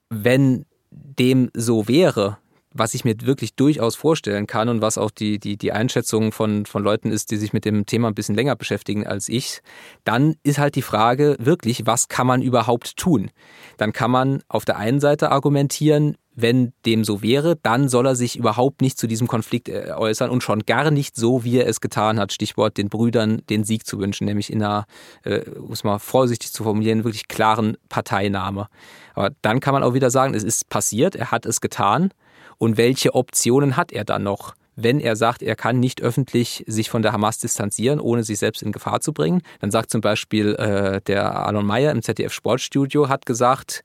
Wenn 0.09 0.65
dem 0.91 1.51
so 1.55 1.89
wäre, 1.89 2.39
was 2.75 2.95
ich 2.95 3.05
mir 3.05 3.15
wirklich 3.23 3.55
durchaus 3.55 3.97
vorstellen 3.97 4.47
kann 4.47 4.69
und 4.69 4.81
was 4.81 4.99
auch 4.99 5.11
die, 5.11 5.39
die, 5.39 5.57
die 5.57 5.73
Einschätzung 5.73 6.33
von, 6.33 6.67
von 6.67 6.83
Leuten 6.83 7.11
ist, 7.11 7.31
die 7.31 7.37
sich 7.37 7.53
mit 7.53 7.65
dem 7.65 7.87
Thema 7.87 8.09
ein 8.09 8.15
bisschen 8.15 8.35
länger 8.35 8.57
beschäftigen 8.57 9.07
als 9.07 9.29
ich, 9.29 9.61
dann 10.05 10.37
ist 10.43 10.59
halt 10.59 10.75
die 10.75 10.83
Frage 10.83 11.37
wirklich, 11.39 11.87
was 11.87 12.09
kann 12.09 12.27
man 12.27 12.43
überhaupt 12.43 12.97
tun? 12.97 13.31
Dann 13.77 13.93
kann 13.93 14.11
man 14.11 14.43
auf 14.49 14.65
der 14.65 14.79
einen 14.79 15.01
Seite 15.01 15.31
argumentieren, 15.31 16.17
wenn 16.35 16.73
dem 16.87 17.05
so 17.05 17.23
wäre, 17.23 17.57
dann 17.63 17.89
soll 17.89 18.07
er 18.07 18.17
sich 18.17 18.39
überhaupt 18.39 18.81
nicht 18.81 18.99
zu 18.99 19.07
diesem 19.07 19.29
Konflikt 19.29 19.69
äh, 19.69 19.93
äußern 19.95 20.31
und 20.31 20.43
schon 20.43 20.61
gar 20.61 20.91
nicht 20.91 21.17
so, 21.17 21.45
wie 21.45 21.59
er 21.59 21.67
es 21.67 21.81
getan 21.81 22.19
hat. 22.19 22.33
Stichwort 22.33 22.79
den 22.79 22.89
Brüdern 22.89 23.43
den 23.51 23.65
Sieg 23.65 23.87
zu 23.87 23.99
wünschen, 23.99 24.25
nämlich 24.25 24.51
in 24.51 24.63
einer, 24.63 24.87
äh, 25.25 25.41
um 25.51 25.73
es 25.73 25.85
mal 25.85 25.99
vorsichtig 25.99 26.53
zu 26.53 26.65
formulieren, 26.65 27.05
wirklich 27.05 27.29
klaren 27.29 27.77
Parteinahme. 27.89 28.69
Aber 29.15 29.31
dann 29.43 29.61
kann 29.61 29.75
man 29.75 29.83
auch 29.83 29.95
wieder 29.95 30.11
sagen, 30.11 30.35
es 30.35 30.43
ist 30.43 30.69
passiert, 30.71 31.17
er 31.17 31.31
hat 31.31 31.45
es 31.45 31.61
getan. 31.61 32.13
Und 32.59 32.77
welche 32.77 33.15
Optionen 33.15 33.77
hat 33.77 33.93
er 33.93 34.05
dann 34.05 34.23
noch? 34.23 34.55
wenn 34.75 35.01
er 35.01 35.17
sagt, 35.17 35.43
er 35.43 35.55
kann 35.55 35.81
nicht 35.81 36.03
öffentlich 36.03 36.65
sich 36.67 36.89
von 36.89 37.03
der 37.03 37.13
Hamas 37.13 37.39
distanzieren, 37.39 38.01
ohne 38.01 38.25
sich 38.25 38.39
selbst 38.39 38.63
in 38.63 38.73
Gefahr 38.73 39.01
zu 39.01 39.13
bringen. 39.13 39.43
Dann 39.61 39.71
sagt 39.71 39.91
zum 39.91 40.01
Beispiel 40.01 40.55
äh, 40.55 41.01
der 41.03 41.47
Alon 41.47 41.67
Mayer 41.67 41.93
im 41.93 42.03
ZDF 42.03 42.33
Sportstudio, 42.33 43.09
hat 43.09 43.27
gesagt, 43.27 43.85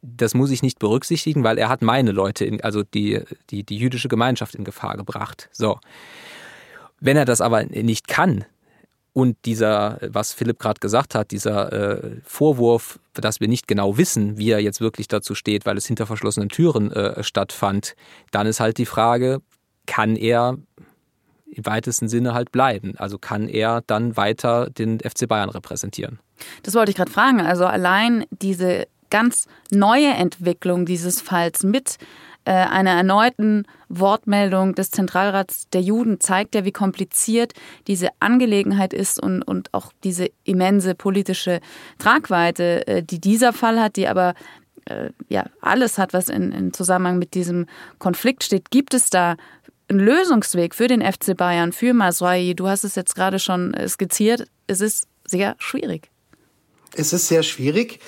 das 0.00 0.34
muss 0.34 0.50
ich 0.50 0.62
nicht 0.62 0.78
berücksichtigen, 0.78 1.44
weil 1.44 1.58
er 1.58 1.68
hat 1.68 1.82
meine 1.82 2.12
Leute, 2.12 2.44
in, 2.44 2.60
also 2.62 2.82
die, 2.82 3.22
die, 3.50 3.64
die 3.64 3.76
jüdische 3.76 4.08
Gemeinschaft 4.08 4.54
in 4.54 4.64
Gefahr 4.64 4.96
gebracht. 4.96 5.48
So. 5.52 5.78
Wenn 7.00 7.16
er 7.16 7.24
das 7.24 7.40
aber 7.40 7.64
nicht 7.64 8.08
kann, 8.08 8.44
und 9.14 9.36
dieser, 9.44 9.98
was 10.08 10.32
Philipp 10.32 10.58
gerade 10.58 10.80
gesagt 10.80 11.14
hat, 11.14 11.30
dieser 11.30 11.72
äh, 11.72 12.16
Vorwurf, 12.24 12.98
dass 13.14 13.40
wir 13.40 13.46
nicht 13.46 13.68
genau 13.68 13.96
wissen, 13.96 14.36
wie 14.36 14.50
er 14.50 14.58
jetzt 14.58 14.80
wirklich 14.80 15.06
dazu 15.06 15.36
steht, 15.36 15.64
weil 15.66 15.78
es 15.78 15.86
hinter 15.86 16.04
verschlossenen 16.06 16.48
Türen 16.48 16.90
äh, 16.90 17.22
stattfand, 17.22 17.94
dann 18.32 18.48
ist 18.48 18.58
halt 18.58 18.76
die 18.76 18.86
Frage, 18.86 19.40
kann 19.86 20.16
er 20.16 20.58
im 21.46 21.64
weitesten 21.64 22.08
Sinne 22.08 22.34
halt 22.34 22.50
bleiben? 22.50 22.94
Also 22.96 23.16
kann 23.18 23.48
er 23.48 23.82
dann 23.86 24.16
weiter 24.16 24.68
den 24.68 24.98
FC 24.98 25.28
Bayern 25.28 25.48
repräsentieren? 25.48 26.18
Das 26.64 26.74
wollte 26.74 26.90
ich 26.90 26.96
gerade 26.96 27.12
fragen. 27.12 27.40
Also 27.40 27.66
allein 27.66 28.24
diese 28.30 28.88
ganz 29.10 29.46
neue 29.70 30.08
Entwicklung 30.08 30.86
dieses 30.86 31.20
Falls 31.20 31.62
mit 31.62 31.98
einer 32.50 32.90
erneuten 32.90 33.64
Wortmeldung 33.88 34.74
des 34.74 34.90
Zentralrats 34.90 35.68
der 35.72 35.80
Juden 35.80 36.20
zeigt 36.20 36.54
ja, 36.54 36.64
wie 36.64 36.72
kompliziert 36.72 37.52
diese 37.86 38.08
Angelegenheit 38.20 38.92
ist 38.92 39.22
und, 39.22 39.42
und 39.42 39.72
auch 39.72 39.92
diese 40.02 40.28
immense 40.44 40.94
politische 40.94 41.60
Tragweite, 41.98 42.86
äh, 42.86 43.02
die 43.02 43.20
dieser 43.20 43.52
Fall 43.52 43.80
hat, 43.80 43.96
die 43.96 44.08
aber 44.08 44.34
äh, 44.86 45.10
ja 45.28 45.44
alles 45.60 45.98
hat, 45.98 46.12
was 46.12 46.28
in, 46.28 46.52
in 46.52 46.72
Zusammenhang 46.72 47.18
mit 47.18 47.34
diesem 47.34 47.66
Konflikt 47.98 48.44
steht. 48.44 48.70
Gibt 48.70 48.94
es 48.94 49.10
da 49.10 49.36
einen 49.88 50.00
Lösungsweg 50.00 50.74
für 50.74 50.88
den 50.88 51.00
FC 51.00 51.36
Bayern, 51.36 51.72
für 51.72 51.94
Maswai? 51.94 52.52
Du 52.54 52.68
hast 52.68 52.84
es 52.84 52.94
jetzt 52.94 53.14
gerade 53.14 53.38
schon 53.38 53.74
skizziert. 53.86 54.46
Es 54.66 54.80
ist 54.80 55.08
sehr 55.24 55.56
schwierig. 55.58 56.10
Es 56.96 57.12
ist 57.12 57.28
sehr 57.28 57.42
schwierig 57.42 57.98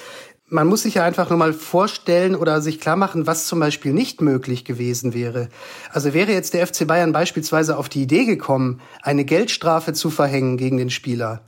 man 0.48 0.66
muss 0.68 0.82
sich 0.82 0.94
ja 0.94 1.04
einfach 1.04 1.28
nur 1.28 1.38
mal 1.38 1.52
vorstellen 1.52 2.36
oder 2.36 2.60
sich 2.60 2.80
klar 2.80 2.96
machen, 2.96 3.26
was 3.26 3.46
zum 3.46 3.58
Beispiel 3.58 3.92
nicht 3.92 4.20
möglich 4.20 4.64
gewesen 4.64 5.12
wäre. 5.12 5.48
Also 5.90 6.14
wäre 6.14 6.32
jetzt 6.32 6.54
der 6.54 6.66
FC 6.66 6.86
Bayern 6.86 7.12
beispielsweise 7.12 7.76
auf 7.76 7.88
die 7.88 8.02
Idee 8.02 8.24
gekommen, 8.24 8.80
eine 9.02 9.24
Geldstrafe 9.24 9.92
zu 9.92 10.10
verhängen 10.10 10.56
gegen 10.56 10.76
den 10.76 10.90
Spieler. 10.90 11.42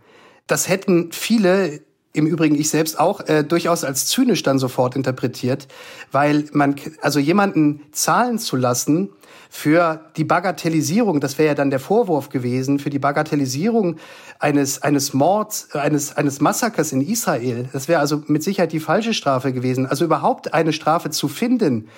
Das 0.47 0.69
hätten 0.69 1.13
viele 1.13 1.81
im 2.15 2.27
Übrigen 2.27 2.57
ich 2.57 2.71
selbst 2.71 2.99
auch 2.99 3.21
äh, 3.29 3.45
durchaus 3.45 3.85
als 3.85 4.07
zynisch 4.07 4.43
dann 4.43 4.59
sofort 4.59 4.97
interpretiert, 4.97 5.69
weil 6.11 6.47
man 6.53 6.75
also 7.01 7.21
jemanden 7.21 7.83
zahlen 7.93 8.39
zu 8.39 8.57
lassen, 8.57 9.11
für 9.51 10.01
die 10.17 10.25
Bagatellisierung, 10.25 11.21
das 11.21 11.39
wäre 11.39 11.49
ja 11.49 11.55
dann 11.55 11.71
der 11.71 11.81
Vorwurf 11.81 12.29
gewesen, 12.29 12.79
für 12.79 12.91
die 12.91 12.99
Bagatellisierung 12.99 13.97
eines, 14.39 14.83
eines 14.83 15.15
Mords, 15.15 15.75
eines, 15.75 16.17
eines 16.17 16.41
Massakers 16.41 16.93
in 16.93 17.01
Israel. 17.01 17.69
Das 17.73 17.89
wäre 17.89 18.01
also 18.01 18.23
mit 18.27 18.43
Sicherheit 18.43 18.73
die 18.73 18.81
falsche 18.81 19.15
Strafe 19.15 19.53
gewesen. 19.53 19.87
Also 19.87 20.05
überhaupt 20.05 20.55
eine 20.55 20.73
Strafe 20.73 21.11
zu 21.11 21.29
finden 21.29 21.89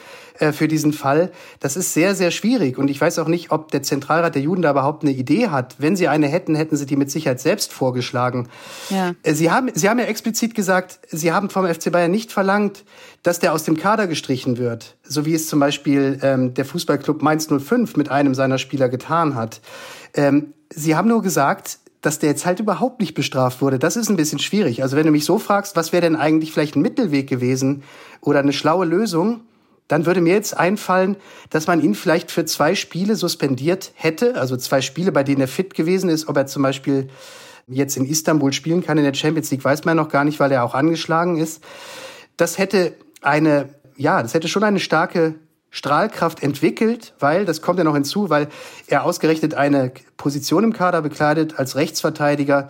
äh, 0.40 0.52
für 0.52 0.68
diesen 0.68 0.92
Fall, 0.92 1.32
das 1.60 1.76
ist 1.76 1.92
sehr, 1.92 2.14
sehr 2.14 2.30
schwierig. 2.30 2.78
Und 2.78 2.88
ich 2.88 3.00
weiß 3.00 3.18
auch 3.18 3.28
nicht, 3.28 3.52
ob 3.52 3.70
der 3.70 3.82
Zentralrat 3.82 4.34
der 4.34 4.42
Juden 4.42 4.62
da 4.62 4.70
überhaupt 4.70 5.02
eine 5.02 5.12
Idee 5.12 5.48
hat. 5.48 5.76
Wenn 5.78 5.96
sie 5.96 6.08
eine 6.08 6.28
hätten, 6.28 6.54
hätten 6.54 6.76
sie 6.76 6.86
die 6.86 6.96
mit 6.96 7.10
Sicherheit 7.10 7.40
selbst 7.40 7.72
vorgeschlagen. 7.72 8.48
Ja. 8.88 9.14
Äh, 9.22 9.34
sie, 9.34 9.50
haben, 9.50 9.70
sie 9.74 9.88
haben 9.88 9.98
ja 9.98 10.06
explizit 10.06 10.54
gesagt, 10.54 11.00
sie 11.10 11.32
haben 11.32 11.50
vom 11.50 11.66
FC 11.66 11.92
Bayern 11.92 12.10
nicht 12.10 12.32
verlangt, 12.32 12.84
dass 13.22 13.38
der 13.38 13.52
aus 13.52 13.64
dem 13.64 13.76
Kader 13.76 14.06
gestrichen 14.06 14.56
wird, 14.56 14.96
so 15.02 15.26
wie 15.26 15.34
es 15.34 15.46
zum 15.46 15.60
Beispiel 15.60 16.18
ähm, 16.22 16.54
der 16.54 16.64
Fußballclub 16.64 17.22
Mainz 17.22 17.48
05 17.48 17.96
mit 17.96 18.10
einem 18.10 18.34
seiner 18.34 18.58
Spieler 18.58 18.88
getan 18.88 19.34
hat. 19.34 19.60
Ähm, 20.14 20.54
sie 20.70 20.96
haben 20.96 21.08
nur 21.08 21.22
gesagt, 21.22 21.78
dass 22.00 22.18
der 22.18 22.30
jetzt 22.30 22.46
halt 22.46 22.60
überhaupt 22.60 23.00
nicht 23.00 23.14
bestraft 23.14 23.60
wurde. 23.60 23.78
Das 23.78 23.96
ist 23.96 24.08
ein 24.08 24.16
bisschen 24.16 24.38
schwierig. 24.38 24.82
Also 24.82 24.96
wenn 24.96 25.04
du 25.04 25.12
mich 25.12 25.26
so 25.26 25.38
fragst, 25.38 25.76
was 25.76 25.92
wäre 25.92 26.00
denn 26.00 26.16
eigentlich 26.16 26.52
vielleicht 26.52 26.76
ein 26.76 26.82
Mittelweg 26.82 27.28
gewesen 27.28 27.82
oder 28.22 28.38
eine 28.38 28.54
schlaue 28.54 28.86
Lösung, 28.86 29.42
dann 29.86 30.06
würde 30.06 30.20
mir 30.20 30.32
jetzt 30.32 30.56
einfallen, 30.56 31.16
dass 31.50 31.66
man 31.66 31.82
ihn 31.82 31.94
vielleicht 31.94 32.30
für 32.30 32.44
zwei 32.44 32.74
Spiele 32.74 33.16
suspendiert 33.16 33.92
hätte, 33.96 34.36
also 34.36 34.56
zwei 34.56 34.80
Spiele, 34.80 35.12
bei 35.12 35.24
denen 35.24 35.40
er 35.40 35.48
fit 35.48 35.74
gewesen 35.74 36.08
ist, 36.08 36.28
ob 36.28 36.36
er 36.36 36.46
zum 36.46 36.62
Beispiel 36.62 37.08
jetzt 37.66 37.96
in 37.96 38.06
Istanbul 38.06 38.52
spielen 38.52 38.84
kann 38.84 38.98
in 38.98 39.04
der 39.04 39.14
Champions 39.14 39.50
League, 39.50 39.64
weiß 39.64 39.84
man 39.84 39.96
noch 39.96 40.08
gar 40.08 40.24
nicht, 40.24 40.40
weil 40.40 40.52
er 40.52 40.64
auch 40.64 40.74
angeschlagen 40.74 41.36
ist. 41.36 41.62
Das 42.36 42.56
hätte 42.56 42.94
eine, 43.20 43.70
ja, 43.96 44.22
das 44.22 44.34
hätte 44.34 44.48
schon 44.48 44.64
eine 44.64 44.80
starke 44.80 45.34
Strahlkraft 45.70 46.42
entwickelt, 46.42 47.14
weil, 47.20 47.44
das 47.44 47.62
kommt 47.62 47.78
ja 47.78 47.84
noch 47.84 47.94
hinzu, 47.94 48.28
weil 48.28 48.48
er 48.88 49.04
ausgerechnet 49.04 49.54
eine 49.54 49.92
Position 50.16 50.64
im 50.64 50.72
Kader 50.72 51.00
bekleidet 51.00 51.58
als 51.58 51.76
Rechtsverteidiger, 51.76 52.68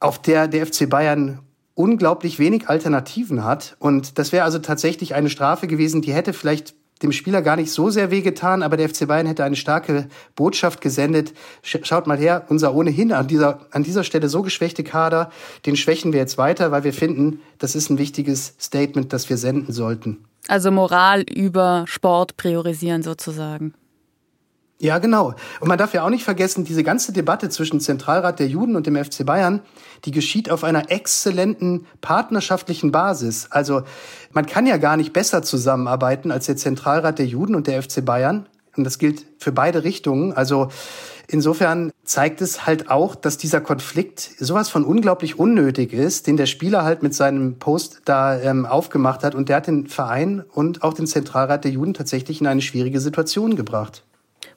auf 0.00 0.20
der 0.20 0.48
der 0.48 0.66
FC 0.66 0.88
Bayern 0.88 1.40
unglaublich 1.74 2.38
wenig 2.38 2.68
Alternativen 2.68 3.44
hat. 3.44 3.76
Und 3.78 4.18
das 4.18 4.32
wäre 4.32 4.44
also 4.44 4.58
tatsächlich 4.58 5.14
eine 5.14 5.30
Strafe 5.30 5.66
gewesen, 5.66 6.02
die 6.02 6.12
hätte 6.12 6.32
vielleicht 6.32 6.74
dem 7.02 7.12
Spieler 7.12 7.42
gar 7.42 7.56
nicht 7.56 7.70
so 7.70 7.90
sehr 7.90 8.10
wehgetan, 8.10 8.62
aber 8.62 8.76
der 8.76 8.88
FC 8.88 9.06
Bayern 9.06 9.26
hätte 9.26 9.44
eine 9.44 9.56
starke 9.56 10.08
Botschaft 10.34 10.80
gesendet. 10.80 11.32
Schaut 11.62 12.06
mal 12.06 12.18
her, 12.18 12.44
unser 12.48 12.74
ohnehin 12.74 13.12
an 13.12 13.28
dieser, 13.28 13.60
an 13.70 13.82
dieser 13.82 14.04
Stelle 14.04 14.28
so 14.28 14.42
geschwächte 14.42 14.84
Kader, 14.84 15.30
den 15.66 15.76
schwächen 15.76 16.12
wir 16.12 16.20
jetzt 16.20 16.38
weiter, 16.38 16.70
weil 16.70 16.84
wir 16.84 16.92
finden, 16.92 17.40
das 17.58 17.74
ist 17.74 17.90
ein 17.90 17.98
wichtiges 17.98 18.54
Statement, 18.60 19.12
das 19.12 19.28
wir 19.30 19.36
senden 19.36 19.72
sollten. 19.72 20.24
Also 20.48 20.70
Moral 20.70 21.22
über 21.22 21.84
Sport 21.86 22.36
priorisieren 22.36 23.02
sozusagen. 23.02 23.74
Ja, 24.80 24.98
genau. 24.98 25.34
Und 25.58 25.66
man 25.66 25.76
darf 25.76 25.92
ja 25.92 26.04
auch 26.04 26.10
nicht 26.10 26.22
vergessen, 26.22 26.64
diese 26.64 26.84
ganze 26.84 27.12
Debatte 27.12 27.48
zwischen 27.48 27.80
Zentralrat 27.80 28.38
der 28.38 28.46
Juden 28.46 28.76
und 28.76 28.86
dem 28.86 28.94
FC 28.94 29.26
Bayern, 29.26 29.60
die 30.04 30.12
geschieht 30.12 30.52
auf 30.52 30.62
einer 30.62 30.92
exzellenten 30.92 31.86
partnerschaftlichen 32.00 32.92
Basis. 32.92 33.48
Also 33.50 33.82
man 34.32 34.46
kann 34.46 34.66
ja 34.66 34.76
gar 34.76 34.96
nicht 34.96 35.12
besser 35.12 35.42
zusammenarbeiten 35.42 36.30
als 36.30 36.46
der 36.46 36.56
Zentralrat 36.56 37.18
der 37.18 37.26
Juden 37.26 37.56
und 37.56 37.66
der 37.66 37.82
FC 37.82 38.04
Bayern. 38.04 38.46
Und 38.76 38.84
das 38.84 38.98
gilt 38.98 39.26
für 39.38 39.50
beide 39.50 39.82
Richtungen. 39.82 40.32
Also 40.32 40.68
insofern 41.26 41.90
zeigt 42.04 42.40
es 42.40 42.64
halt 42.64 42.88
auch, 42.88 43.16
dass 43.16 43.36
dieser 43.36 43.60
Konflikt 43.60 44.20
sowas 44.38 44.68
von 44.68 44.84
unglaublich 44.84 45.40
unnötig 45.40 45.92
ist, 45.92 46.28
den 46.28 46.36
der 46.36 46.46
Spieler 46.46 46.84
halt 46.84 47.02
mit 47.02 47.14
seinem 47.14 47.58
Post 47.58 48.02
da 48.04 48.38
ähm, 48.40 48.64
aufgemacht 48.64 49.24
hat. 49.24 49.34
Und 49.34 49.48
der 49.48 49.56
hat 49.56 49.66
den 49.66 49.88
Verein 49.88 50.44
und 50.52 50.84
auch 50.84 50.94
den 50.94 51.08
Zentralrat 51.08 51.64
der 51.64 51.72
Juden 51.72 51.94
tatsächlich 51.94 52.40
in 52.40 52.46
eine 52.46 52.62
schwierige 52.62 53.00
Situation 53.00 53.56
gebracht. 53.56 54.04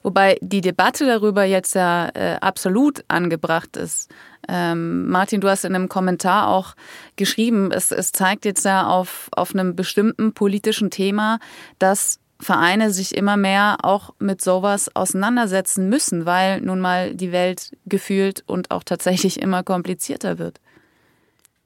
Wobei 0.02 0.38
die 0.40 0.60
Debatte 0.60 1.06
darüber 1.06 1.44
jetzt 1.44 1.74
ja 1.74 2.08
äh, 2.14 2.36
absolut 2.40 3.04
angebracht 3.08 3.76
ist. 3.76 4.10
Ähm, 4.48 5.08
Martin, 5.08 5.40
du 5.40 5.48
hast 5.48 5.64
in 5.64 5.74
einem 5.74 5.88
Kommentar 5.88 6.48
auch 6.48 6.74
geschrieben, 7.16 7.70
es, 7.70 7.92
es 7.92 8.12
zeigt 8.12 8.44
jetzt 8.44 8.64
ja 8.64 8.86
auf, 8.88 9.28
auf 9.36 9.54
einem 9.54 9.76
bestimmten 9.76 10.32
politischen 10.34 10.90
Thema, 10.90 11.38
dass 11.78 12.18
Vereine 12.40 12.90
sich 12.90 13.16
immer 13.16 13.36
mehr 13.36 13.78
auch 13.82 14.14
mit 14.18 14.40
sowas 14.40 14.94
auseinandersetzen 14.96 15.88
müssen, 15.88 16.26
weil 16.26 16.60
nun 16.60 16.80
mal 16.80 17.14
die 17.14 17.30
Welt 17.30 17.76
gefühlt 17.86 18.42
und 18.46 18.72
auch 18.72 18.82
tatsächlich 18.82 19.40
immer 19.40 19.62
komplizierter 19.62 20.38
wird 20.38 20.60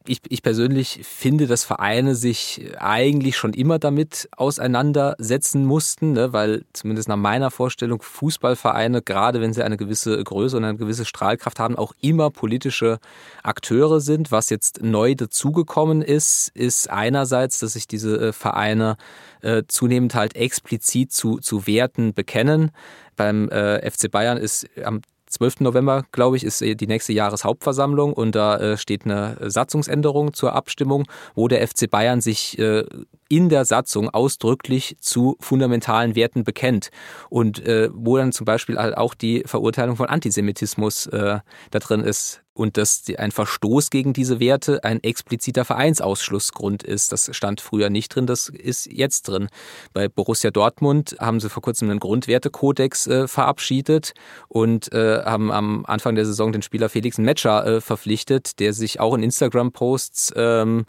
ich, 0.09 0.21
ich 0.29 0.43
persönlich 0.43 1.01
finde, 1.03 1.47
dass 1.47 1.65
Vereine 1.65 2.15
sich 2.15 2.73
eigentlich 2.79 3.37
schon 3.37 3.53
immer 3.53 3.79
damit 3.79 4.29
auseinandersetzen 4.37 5.65
mussten, 5.65 6.13
ne, 6.13 6.33
weil 6.33 6.65
zumindest 6.73 7.09
nach 7.09 7.17
meiner 7.17 7.51
Vorstellung 7.51 8.03
Fußballvereine, 8.03 9.03
gerade 9.03 9.41
wenn 9.41 9.53
sie 9.53 9.63
eine 9.63 9.77
gewisse 9.77 10.23
Größe 10.23 10.57
und 10.57 10.65
eine 10.65 10.79
gewisse 10.79 11.05
Strahlkraft 11.05 11.59
haben, 11.59 11.77
auch 11.77 11.93
immer 12.01 12.31
politische 12.31 12.99
Akteure 13.43 14.01
sind. 14.01 14.33
Was 14.33 14.51
jetzt 14.51 14.83
neu 14.83 15.15
dazugekommen 15.15 16.03
ist, 16.03 16.51
ist 16.55 16.91
einerseits, 16.91 17.59
dass 17.59 17.75
sich 17.75 17.87
diese 17.87 18.29
äh, 18.29 18.33
Vereine 18.33 18.97
äh, 19.43 19.63
zunehmend 19.69 20.15
halt 20.15 20.37
explizit 20.37 21.13
zu, 21.13 21.39
zu 21.39 21.67
Werten 21.67 22.15
bekennen. 22.15 22.71
Beim 23.17 23.49
äh, 23.49 23.91
FC 23.91 24.11
Bayern 24.11 24.39
ist 24.39 24.67
am 24.85 25.01
12. 25.37 25.61
November, 25.61 26.05
glaube 26.13 26.39
ich, 26.39 26.45
ist 26.45 26.63
äh, 26.63 26.75
die 26.75 26.87
nächste 26.87 27.13
Jahreshauptversammlung 27.13 28.15
und 28.15 28.35
da 28.35 28.57
äh, 28.57 28.77
steht 28.79 29.05
eine 29.05 29.37
Satzungsänderung 29.41 30.33
zur 30.33 30.55
Abstimmung, 30.55 31.05
wo 31.35 31.47
der 31.47 31.67
FC 31.67 31.91
Bayern 31.91 32.23
sich 32.23 32.59
äh, 32.59 32.85
in 33.29 33.51
der 33.51 33.67
Satzung 33.67 34.09
ausdrücklich 34.09 34.97
zu 35.01 35.37
fundamentalen 35.41 36.15
Werten 36.15 36.45
bekennt 36.45 36.91
und 37.29 37.61
wo 37.93 38.17
dann 38.17 38.31
zum 38.31 38.45
Beispiel 38.45 38.79
halt 38.79 38.97
auch 38.97 39.15
die 39.15 39.43
Verurteilung 39.47 39.97
von 39.97 40.07
Antisemitismus 40.07 41.09
da 41.11 41.43
drin 41.73 42.03
ist 42.03 42.46
und 42.57 42.79
dass 42.79 43.03
ein 43.19 43.33
Verstoß 43.33 43.91
gegen 43.91 44.15
diese 44.15 44.41
Werte 44.41 44.83
ein 44.83 45.03
expliziter 45.03 45.65
Vereinsausschlussgrund 45.65 46.83
ist. 46.83 47.13
Das 47.13 47.29
stand 47.37 47.61
früher 47.61 47.91
nicht 47.91 48.15
drin, 48.15 48.27
das 48.27 48.49
ist 48.49 48.87
jetzt 48.91 49.29
drin. 49.29 49.49
Bei 49.93 50.09
Borussia 50.09 50.51
Dortmund 50.51 51.17
haben 51.21 51.39
sie 51.39 51.51
vor 51.51 51.63
kurzem 51.63 51.91
einen 51.91 52.01
Grundwertekodex 52.01 53.07
äh, 53.07 53.29
verabschiedet 53.29 54.15
und 54.49 54.93
äh, 54.93 55.23
haben 55.23 55.53
am 55.53 55.85
Anfang 55.87 56.15
der 56.15 56.25
Saison 56.25 56.51
den 56.51 56.63
Spieler 56.63 56.89
Felix 56.89 57.19
Metscher 57.19 57.67
äh, 57.67 57.81
verpflichtet, 57.81 58.59
der 58.59 58.73
sich 58.73 59.01
auch 59.01 59.15
in 59.15 59.23
Instagram-Posts 59.23 60.33
ähm, 60.37 60.87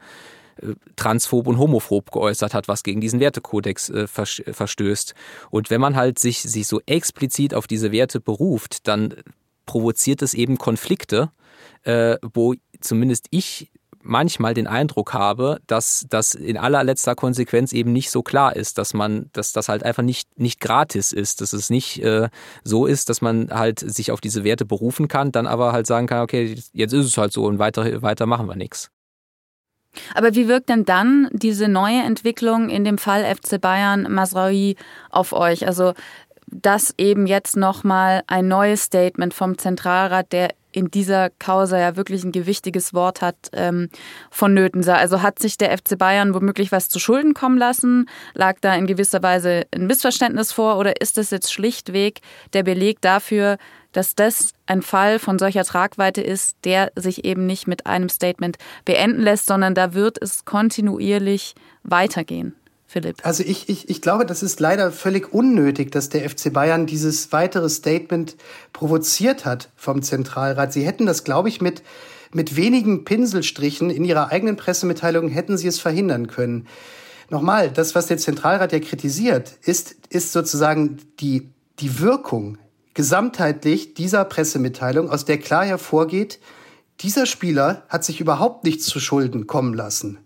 äh, 0.61 0.73
transphob 0.95 1.47
und 1.47 1.57
homophob 1.57 2.11
geäußert 2.11 2.53
hat, 2.53 2.69
was 2.69 2.83
gegen 2.83 3.01
diesen 3.01 3.19
Wertekodex 3.19 3.89
äh, 3.89 4.07
verstößt. 4.07 5.15
Und 5.49 5.69
wenn 5.69 5.81
man 5.81 5.97
halt 5.97 6.17
sich, 6.17 6.41
sich 6.41 6.65
so 6.65 6.79
explizit 6.85 7.53
auf 7.53 7.67
diese 7.67 7.91
Werte 7.91 8.21
beruft, 8.21 8.87
dann 8.87 9.13
provoziert 9.65 10.21
es 10.21 10.33
eben 10.33 10.57
Konflikte, 10.57 11.29
äh, 11.87 12.17
wo 12.33 12.53
zumindest 12.81 13.27
ich 13.31 13.71
manchmal 14.01 14.53
den 14.53 14.67
Eindruck 14.67 15.13
habe, 15.13 15.59
dass 15.67 16.05
das 16.09 16.33
in 16.33 16.57
allerletzter 16.57 17.15
Konsequenz 17.15 17.73
eben 17.73 17.91
nicht 17.91 18.09
so 18.09 18.21
klar 18.21 18.55
ist, 18.55 18.77
dass 18.77 18.93
man, 18.93 19.29
dass 19.33 19.51
das 19.51 19.69
halt 19.69 19.83
einfach 19.83 20.03
nicht, 20.03 20.39
nicht 20.39 20.59
gratis 20.59 21.11
ist, 21.11 21.41
dass 21.41 21.53
es 21.53 21.69
nicht 21.69 22.01
äh, 22.03 22.29
so 22.63 22.85
ist, 22.85 23.09
dass 23.09 23.21
man 23.21 23.49
halt 23.51 23.79
sich 23.79 24.11
auf 24.11 24.21
diese 24.21 24.43
Werte 24.43 24.65
berufen 24.65 25.07
kann, 25.07 25.31
dann 25.31 25.47
aber 25.47 25.73
halt 25.73 25.87
sagen 25.87 26.07
kann, 26.07 26.21
okay, 26.21 26.57
jetzt 26.71 26.93
ist 26.93 27.05
es 27.05 27.17
halt 27.17 27.33
so 27.33 27.45
und 27.45 27.59
weiter, 27.59 28.01
weiter 28.01 28.25
machen 28.25 28.47
wir 28.47 28.55
nichts. 28.55 28.89
Aber 30.13 30.35
wie 30.35 30.47
wirkt 30.47 30.69
denn 30.69 30.85
dann 30.85 31.27
diese 31.31 31.67
neue 31.67 32.01
Entwicklung 32.03 32.69
in 32.69 32.83
dem 32.83 32.97
Fall 32.97 33.23
FC 33.23 33.59
Bayern 33.59 34.11
Masraoui 34.11 34.75
auf 35.09 35.33
euch? 35.33 35.65
Also 35.65 35.93
dass 36.49 36.93
eben 36.97 37.27
jetzt 37.27 37.57
nochmal 37.57 38.23
ein 38.27 38.47
neues 38.47 38.83
Statement 38.83 39.33
vom 39.33 39.57
Zentralrat, 39.57 40.31
der 40.31 40.53
in 40.77 40.91
dieser 40.91 41.31
Causa 41.31 41.79
ja 41.79 41.95
wirklich 41.95 42.23
ein 42.23 42.31
gewichtiges 42.31 42.93
Wort 42.93 43.23
hat, 43.23 43.49
ähm, 43.53 43.89
vonnöten 44.29 44.83
sei. 44.83 44.93
Also 44.93 45.23
hat 45.23 45.39
sich 45.39 45.57
der 45.57 45.75
FC 45.75 45.97
Bayern 45.97 46.35
womöglich 46.35 46.71
was 46.71 46.87
zu 46.87 46.99
Schulden 46.99 47.33
kommen 47.33 47.57
lassen? 47.57 48.07
Lag 48.35 48.57
da 48.61 48.75
in 48.75 48.85
gewisser 48.85 49.23
Weise 49.23 49.65
ein 49.73 49.87
Missverständnis 49.87 50.51
vor 50.51 50.77
oder 50.77 51.01
ist 51.01 51.17
das 51.17 51.31
jetzt 51.31 51.51
schlichtweg 51.51 52.19
der 52.53 52.61
Beleg 52.61 53.01
dafür, 53.01 53.57
dass 53.91 54.13
das 54.13 54.53
ein 54.67 54.83
Fall 54.83 55.17
von 55.17 55.39
solcher 55.39 55.63
Tragweite 55.63 56.21
ist, 56.21 56.55
der 56.63 56.91
sich 56.95 57.25
eben 57.25 57.47
nicht 57.47 57.67
mit 57.67 57.87
einem 57.87 58.09
Statement 58.09 58.57
beenden 58.85 59.23
lässt, 59.23 59.47
sondern 59.47 59.73
da 59.73 59.95
wird 59.95 60.21
es 60.21 60.45
kontinuierlich 60.45 61.55
weitergehen? 61.81 62.53
Philipp? 62.87 63.17
Also 63.23 63.43
ich, 63.43 63.67
ich, 63.67 63.89
ich 63.89 64.01
glaube, 64.01 64.25
das 64.25 64.41
ist 64.41 64.61
leider 64.61 64.91
völlig 64.91 65.33
unnötig, 65.33 65.91
dass 65.91 66.07
der 66.07 66.27
FC 66.27 66.53
Bayern 66.53 66.85
dieses 66.85 67.33
weitere 67.33 67.69
Statement 67.69 68.37
provoziert 68.71 69.43
hat 69.43 69.69
vom 69.75 70.01
Zentralrat. 70.01 70.71
Sie 70.71 70.85
hätten 70.85 71.05
das, 71.05 71.25
glaube 71.25 71.49
ich, 71.49 71.59
mit, 71.59 71.83
mit 72.31 72.55
wenigen 72.55 73.03
Pinselstrichen 73.03 73.89
in 73.89 74.05
ihrer 74.05 74.31
eigenen 74.31 74.55
Pressemitteilung 74.55 75.27
hätten 75.27 75.57
sie 75.57 75.67
es 75.67 75.79
verhindern 75.79 76.27
können. 76.27 76.65
Nochmal, 77.29 77.69
das, 77.71 77.93
was 77.93 78.07
der 78.07 78.17
Zentralrat 78.17 78.71
ja 78.71 78.79
kritisiert, 78.79 79.57
ist, 79.63 79.95
ist 80.09 80.31
sozusagen 80.31 80.97
die, 81.19 81.49
die 81.79 81.99
Wirkung 81.99 82.57
gesamtheitlich 82.93 83.95
dieser 83.95 84.23
Pressemitteilung, 84.23 85.09
aus 85.09 85.25
der 85.25 85.39
klar 85.39 85.65
hervorgeht, 85.65 86.39
dieser 87.01 87.25
Spieler 87.25 87.83
hat 87.89 88.05
sich 88.05 88.21
überhaupt 88.21 88.63
nichts 88.63 88.85
zu 88.85 88.99
Schulden 88.99 89.45
kommen 89.45 89.73
lassen. 89.73 90.19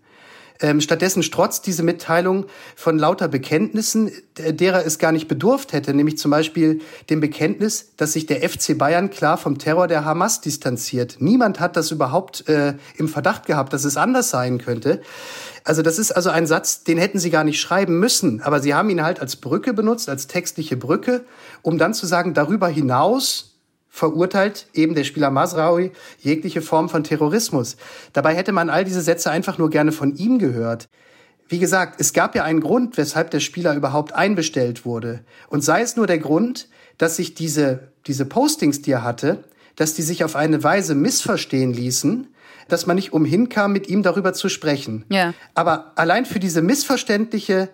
Ähm, 0.62 0.80
stattdessen 0.80 1.24
strotzt 1.24 1.66
diese 1.66 1.82
Mitteilung 1.82 2.46
von 2.76 2.96
lauter 2.96 3.26
Bekenntnissen, 3.26 4.12
derer 4.38 4.86
es 4.86 5.00
gar 5.00 5.10
nicht 5.10 5.26
bedurft 5.26 5.72
hätte, 5.72 5.92
nämlich 5.92 6.18
zum 6.18 6.30
Beispiel 6.30 6.80
dem 7.10 7.20
Bekenntnis, 7.20 7.90
dass 7.96 8.12
sich 8.12 8.26
der 8.26 8.48
FC 8.48 8.78
Bayern 8.78 9.10
klar 9.10 9.36
vom 9.36 9.58
Terror 9.58 9.88
der 9.88 10.04
Hamas 10.04 10.40
distanziert. 10.40 11.16
Niemand 11.18 11.58
hat 11.58 11.76
das 11.76 11.90
überhaupt 11.90 12.48
äh, 12.48 12.74
im 12.96 13.08
Verdacht 13.08 13.46
gehabt, 13.46 13.72
dass 13.72 13.84
es 13.84 13.96
anders 13.96 14.30
sein 14.30 14.58
könnte. 14.58 15.02
Also 15.64 15.82
das 15.82 15.98
ist 15.98 16.12
also 16.12 16.30
ein 16.30 16.46
Satz, 16.46 16.84
den 16.84 16.98
hätten 16.98 17.18
sie 17.18 17.30
gar 17.30 17.44
nicht 17.44 17.60
schreiben 17.60 17.98
müssen, 17.98 18.40
aber 18.40 18.60
sie 18.60 18.74
haben 18.74 18.88
ihn 18.88 19.02
halt 19.02 19.20
als 19.20 19.36
Brücke 19.36 19.74
benutzt, 19.74 20.08
als 20.08 20.28
textliche 20.28 20.76
Brücke, 20.76 21.24
um 21.62 21.76
dann 21.76 21.92
zu 21.92 22.06
sagen, 22.06 22.34
darüber 22.34 22.68
hinaus 22.68 23.51
verurteilt 23.94 24.68
eben 24.72 24.94
der 24.94 25.04
Spieler 25.04 25.30
Masraoui 25.30 25.92
jegliche 26.18 26.62
Form 26.62 26.88
von 26.88 27.04
Terrorismus. 27.04 27.76
Dabei 28.14 28.34
hätte 28.34 28.50
man 28.50 28.70
all 28.70 28.84
diese 28.84 29.02
Sätze 29.02 29.30
einfach 29.30 29.58
nur 29.58 29.68
gerne 29.68 29.92
von 29.92 30.16
ihm 30.16 30.38
gehört. 30.38 30.88
Wie 31.46 31.58
gesagt, 31.58 32.00
es 32.00 32.14
gab 32.14 32.34
ja 32.34 32.42
einen 32.42 32.62
Grund, 32.62 32.96
weshalb 32.96 33.30
der 33.30 33.40
Spieler 33.40 33.76
überhaupt 33.76 34.14
einbestellt 34.14 34.86
wurde. 34.86 35.20
Und 35.48 35.62
sei 35.62 35.82
es 35.82 35.94
nur 35.94 36.06
der 36.06 36.18
Grund, 36.18 36.70
dass 36.96 37.16
sich 37.16 37.34
diese, 37.34 37.92
diese 38.06 38.24
Postings, 38.24 38.80
die 38.80 38.92
er 38.92 39.04
hatte, 39.04 39.44
dass 39.76 39.92
die 39.92 40.02
sich 40.02 40.24
auf 40.24 40.36
eine 40.36 40.64
Weise 40.64 40.94
missverstehen 40.94 41.74
ließen, 41.74 42.28
dass 42.68 42.86
man 42.86 42.96
nicht 42.96 43.12
umhin 43.12 43.50
kam, 43.50 43.72
mit 43.72 43.90
ihm 43.90 44.02
darüber 44.02 44.32
zu 44.32 44.48
sprechen. 44.48 45.04
Ja. 45.10 45.34
Aber 45.54 45.92
allein 45.96 46.24
für 46.24 46.40
diese 46.40 46.62
missverständliche 46.62 47.68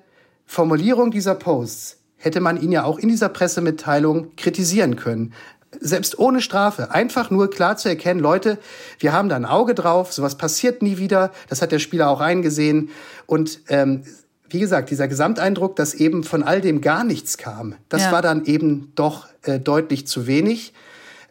Formulierung 0.47 1.13
dieser 1.13 1.37
Posts 1.37 1.99
hätte 2.17 2.41
man 2.41 2.61
ihn 2.61 2.73
ja 2.73 2.83
auch 2.83 2.99
in 2.99 3.09
dieser 3.09 3.29
Pressemitteilung 3.29 4.35
kritisieren 4.35 4.97
können 4.97 5.33
selbst 5.81 6.19
ohne 6.19 6.41
Strafe, 6.41 6.91
einfach 6.93 7.31
nur 7.31 7.51
klar 7.51 7.77
zu 7.77 7.89
erkennen, 7.89 8.21
Leute, 8.21 8.59
wir 8.99 9.13
haben 9.13 9.29
da 9.29 9.37
ein 9.37 9.45
Auge 9.45 9.75
drauf, 9.75 10.13
sowas 10.13 10.37
passiert 10.37 10.83
nie 10.83 10.99
wieder, 10.99 11.31
das 11.49 11.63
hat 11.63 11.73
der 11.73 11.79
Spieler 11.79 12.09
auch 12.09 12.21
eingesehen. 12.21 12.91
Und 13.27 13.61
ähm, 13.69 14.03
wie 14.49 14.61
gesagt, 14.61 14.91
dieser 14.91 15.09
Gesamteindruck, 15.09 15.77
dass 15.77 15.95
eben 15.95 16.25
von 16.25 16.43
all 16.43 16.61
dem 16.61 16.81
gar 16.81 17.05
nichts 17.05 17.37
kam, 17.37 17.75
das 17.89 18.03
ja. 18.03 18.13
war 18.13 18.23
dann 18.23 18.45
eben 18.47 18.93
doch 18.95 19.27
äh, 19.43 19.61
deutlich 19.61 20.07
zu 20.07 20.27
wenig. 20.27 20.73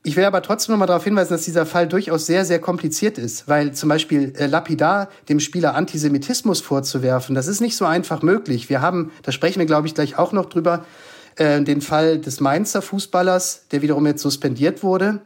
Ich 0.03 0.15
will 0.15 0.23
aber 0.23 0.41
trotzdem 0.41 0.73
noch 0.73 0.79
mal 0.79 0.85
darauf 0.85 1.03
hinweisen, 1.03 1.31
dass 1.31 1.43
dieser 1.43 1.65
Fall 1.65 1.87
durchaus 1.87 2.27
sehr, 2.27 2.45
sehr 2.45 2.59
kompliziert 2.59 3.17
ist, 3.17 3.47
weil 3.47 3.73
zum 3.73 3.89
Beispiel 3.89 4.33
äh, 4.37 4.45
lapidar 4.45 5.09
dem 5.27 5.39
Spieler 5.39 5.75
Antisemitismus 5.75 6.61
vorzuwerfen, 6.61 7.35
das 7.35 7.47
ist 7.47 7.59
nicht 7.59 7.75
so 7.75 7.85
einfach 7.85 8.21
möglich. 8.21 8.69
Wir 8.69 8.81
haben, 8.81 9.11
da 9.23 9.31
sprechen 9.31 9.59
wir, 9.59 9.65
glaube 9.65 9.87
ich, 9.87 9.95
gleich 9.95 10.17
auch 10.17 10.31
noch 10.31 10.45
drüber, 10.45 10.85
äh, 11.37 11.61
den 11.61 11.81
Fall 11.81 12.19
des 12.19 12.39
Mainzer 12.39 12.81
Fußballers, 12.81 13.65
der 13.71 13.81
wiederum 13.81 14.05
jetzt 14.05 14.21
suspendiert 14.21 14.83
wurde. 14.83 15.21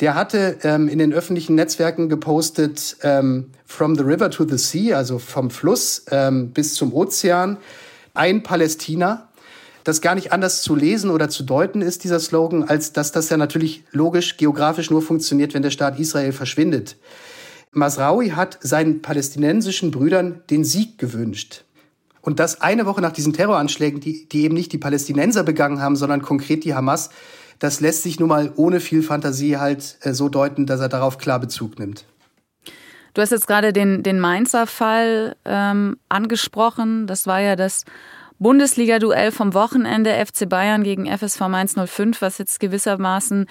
Der 0.00 0.14
hatte 0.14 0.58
ähm, 0.62 0.88
in 0.88 0.98
den 0.98 1.12
öffentlichen 1.12 1.54
Netzwerken 1.54 2.08
gepostet, 2.08 2.96
ähm, 3.02 3.50
From 3.66 3.94
the 3.96 4.02
River 4.02 4.30
to 4.30 4.46
the 4.46 4.58
Sea, 4.58 4.96
also 4.96 5.18
vom 5.18 5.50
Fluss 5.50 6.04
ähm, 6.10 6.50
bis 6.50 6.74
zum 6.74 6.92
Ozean, 6.92 7.56
ein 8.14 8.42
Palästina. 8.42 9.28
Das 9.84 10.00
gar 10.00 10.14
nicht 10.14 10.32
anders 10.32 10.62
zu 10.62 10.76
lesen 10.76 11.10
oder 11.10 11.28
zu 11.28 11.42
deuten 11.42 11.82
ist, 11.82 12.04
dieser 12.04 12.20
Slogan, 12.20 12.64
als 12.64 12.92
dass 12.92 13.12
das 13.12 13.30
ja 13.30 13.36
natürlich 13.36 13.84
logisch, 13.90 14.36
geografisch 14.36 14.90
nur 14.90 15.02
funktioniert, 15.02 15.54
wenn 15.54 15.62
der 15.62 15.70
Staat 15.70 15.98
Israel 15.98 16.32
verschwindet. 16.32 16.96
Masraoui 17.72 18.30
hat 18.30 18.58
seinen 18.60 19.02
palästinensischen 19.02 19.90
Brüdern 19.90 20.42
den 20.50 20.64
Sieg 20.64 20.98
gewünscht. 20.98 21.64
Und 22.22 22.38
das 22.38 22.60
eine 22.60 22.86
Woche 22.86 23.02
nach 23.02 23.12
diesen 23.12 23.32
Terroranschlägen, 23.32 24.00
die, 24.00 24.28
die 24.28 24.44
eben 24.44 24.54
nicht 24.54 24.72
die 24.72 24.78
Palästinenser 24.78 25.42
begangen 25.42 25.82
haben, 25.82 25.96
sondern 25.96 26.22
konkret 26.22 26.64
die 26.64 26.74
Hamas, 26.74 27.10
das 27.58 27.80
lässt 27.80 28.04
sich 28.04 28.18
nun 28.18 28.28
mal 28.28 28.52
ohne 28.56 28.80
viel 28.80 29.02
Fantasie 29.02 29.58
halt 29.58 29.98
äh, 30.00 30.14
so 30.14 30.28
deuten, 30.28 30.66
dass 30.66 30.80
er 30.80 30.88
darauf 30.88 31.18
klar 31.18 31.38
Bezug 31.38 31.78
nimmt. 31.78 32.06
Du 33.14 33.20
hast 33.20 33.30
jetzt 33.30 33.46
gerade 33.46 33.72
den, 33.72 34.02
den 34.02 34.18
Mainzer 34.20 34.66
Fall 34.66 35.36
ähm, 35.44 35.98
angesprochen. 36.08 37.06
Das 37.06 37.26
war 37.26 37.40
ja 37.40 37.56
das 37.56 37.84
Bundesliga-Duell 38.38 39.30
vom 39.32 39.52
Wochenende 39.52 40.12
FC 40.14 40.48
Bayern 40.48 40.82
gegen 40.82 41.06
FSV 41.06 41.40
Mainz 41.48 41.74
05, 41.76 42.22
was 42.22 42.38
jetzt 42.38 42.58
gewissermaßen 42.58 43.46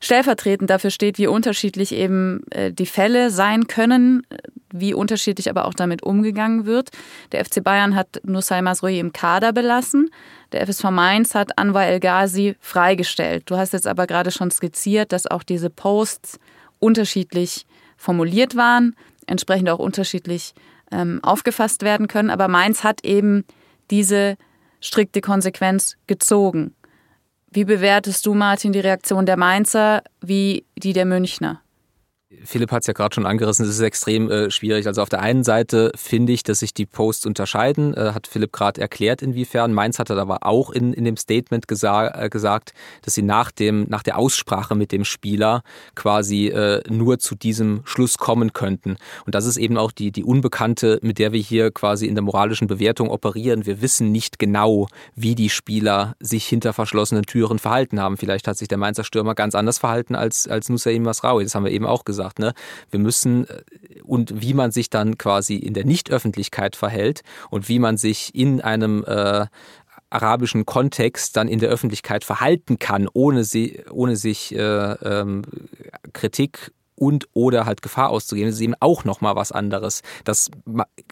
stellvertretend 0.00 0.70
dafür 0.70 0.90
steht, 0.90 1.18
wie 1.18 1.26
unterschiedlich 1.26 1.92
eben 1.92 2.42
äh, 2.50 2.72
die 2.72 2.86
Fälle 2.86 3.30
sein 3.30 3.66
können, 3.66 4.26
wie 4.74 4.92
unterschiedlich 4.92 5.48
aber 5.48 5.66
auch 5.66 5.74
damit 5.74 6.02
umgegangen 6.02 6.66
wird. 6.66 6.90
Der 7.32 7.44
FC 7.44 7.62
Bayern 7.62 7.94
hat 7.94 8.20
Nusay 8.24 8.60
Masroui 8.60 8.98
im 8.98 9.12
Kader 9.12 9.52
belassen. 9.52 10.10
Der 10.52 10.66
FSV 10.66 10.90
Mainz 10.90 11.34
hat 11.34 11.56
Anwar 11.58 11.86
El 11.86 12.00
Ghazi 12.00 12.56
freigestellt. 12.60 13.44
Du 13.46 13.56
hast 13.56 13.72
jetzt 13.72 13.86
aber 13.86 14.06
gerade 14.06 14.30
schon 14.32 14.50
skizziert, 14.50 15.12
dass 15.12 15.26
auch 15.26 15.44
diese 15.44 15.70
Posts 15.70 16.38
unterschiedlich 16.80 17.66
formuliert 17.96 18.56
waren, 18.56 18.96
entsprechend 19.26 19.70
auch 19.70 19.78
unterschiedlich 19.78 20.54
ähm, 20.90 21.20
aufgefasst 21.22 21.82
werden 21.82 22.08
können. 22.08 22.30
Aber 22.30 22.48
Mainz 22.48 22.84
hat 22.84 23.04
eben 23.04 23.44
diese 23.90 24.36
strikte 24.80 25.20
Konsequenz 25.20 25.96
gezogen. 26.06 26.74
Wie 27.50 27.64
bewertest 27.64 28.26
du, 28.26 28.34
Martin, 28.34 28.72
die 28.72 28.80
Reaktion 28.80 29.26
der 29.26 29.36
Mainzer 29.36 30.02
wie 30.20 30.66
die 30.76 30.92
der 30.92 31.04
Münchner? 31.04 31.63
Philipp 32.44 32.72
hat 32.72 32.82
es 32.82 32.86
ja 32.86 32.92
gerade 32.92 33.14
schon 33.14 33.26
angerissen, 33.26 33.64
es 33.64 33.72
ist 33.72 33.80
extrem 33.80 34.30
äh, 34.30 34.50
schwierig. 34.50 34.86
Also 34.86 35.02
auf 35.02 35.08
der 35.08 35.20
einen 35.20 35.44
Seite 35.44 35.92
finde 35.96 36.32
ich, 36.32 36.42
dass 36.42 36.60
sich 36.60 36.74
die 36.74 36.86
Posts 36.86 37.26
unterscheiden, 37.26 37.94
äh, 37.94 38.12
hat 38.12 38.26
Philipp 38.26 38.52
gerade 38.52 38.80
erklärt, 38.80 39.22
inwiefern. 39.22 39.72
Mainz 39.72 39.98
hat 39.98 40.10
aber 40.10 40.46
auch 40.46 40.70
in, 40.70 40.92
in 40.92 41.04
dem 41.04 41.16
Statement 41.16 41.68
gesa 41.68 42.08
äh, 42.08 42.28
gesagt, 42.28 42.74
dass 43.02 43.14
sie 43.14 43.22
nach, 43.22 43.50
dem, 43.50 43.86
nach 43.88 44.02
der 44.02 44.18
Aussprache 44.18 44.74
mit 44.74 44.92
dem 44.92 45.04
Spieler 45.04 45.62
quasi 45.94 46.48
äh, 46.48 46.82
nur 46.90 47.18
zu 47.18 47.34
diesem 47.34 47.82
Schluss 47.84 48.18
kommen 48.18 48.52
könnten. 48.52 48.96
Und 49.26 49.34
das 49.34 49.46
ist 49.46 49.56
eben 49.56 49.78
auch 49.78 49.92
die, 49.92 50.10
die 50.10 50.24
Unbekannte, 50.24 50.98
mit 51.02 51.18
der 51.18 51.32
wir 51.32 51.40
hier 51.40 51.70
quasi 51.70 52.06
in 52.06 52.14
der 52.14 52.22
moralischen 52.22 52.66
Bewertung 52.66 53.10
operieren. 53.10 53.66
Wir 53.66 53.80
wissen 53.80 54.12
nicht 54.12 54.38
genau, 54.38 54.88
wie 55.14 55.34
die 55.34 55.50
Spieler 55.50 56.16
sich 56.20 56.46
hinter 56.46 56.72
verschlossenen 56.72 57.24
Türen 57.24 57.58
verhalten 57.58 58.00
haben. 58.00 58.16
Vielleicht 58.16 58.48
hat 58.48 58.56
sich 58.56 58.68
der 58.68 58.78
Mainzer 58.78 59.04
Stürmer 59.04 59.34
ganz 59.34 59.54
anders 59.54 59.78
verhalten 59.78 60.14
als, 60.14 60.48
als 60.48 60.68
Nusayim 60.68 61.02
Masraoui. 61.02 61.44
Das 61.44 61.54
haben 61.54 61.64
wir 61.64 61.72
eben 61.72 61.86
auch 61.86 62.04
gesagt 62.04 62.23
gesagt, 62.24 62.38
ne? 62.38 62.54
Wir 62.90 63.00
müssen 63.00 63.46
äh, 63.46 63.62
und 64.02 64.40
wie 64.40 64.54
man 64.54 64.70
sich 64.70 64.90
dann 64.90 65.18
quasi 65.18 65.56
in 65.56 65.74
der 65.74 65.84
Nichtöffentlichkeit 65.84 66.76
verhält 66.76 67.22
und 67.50 67.68
wie 67.68 67.78
man 67.78 67.96
sich 67.96 68.34
in 68.34 68.60
einem 68.60 69.04
äh, 69.04 69.46
arabischen 70.10 70.64
Kontext 70.64 71.36
dann 71.36 71.48
in 71.48 71.58
der 71.58 71.70
Öffentlichkeit 71.70 72.24
verhalten 72.24 72.78
kann, 72.78 73.08
ohne, 73.12 73.44
sie, 73.44 73.82
ohne 73.90 74.16
sich 74.16 74.54
äh, 74.54 74.58
ähm, 74.60 75.42
Kritik 76.12 76.72
und 77.04 77.28
oder 77.34 77.66
halt 77.66 77.82
Gefahr 77.82 78.08
auszugeben. 78.08 78.48
Das 78.48 78.56
ist 78.56 78.62
eben 78.62 78.74
auch 78.80 79.04
nochmal 79.04 79.36
was 79.36 79.52
anderes. 79.52 80.00
Das 80.24 80.50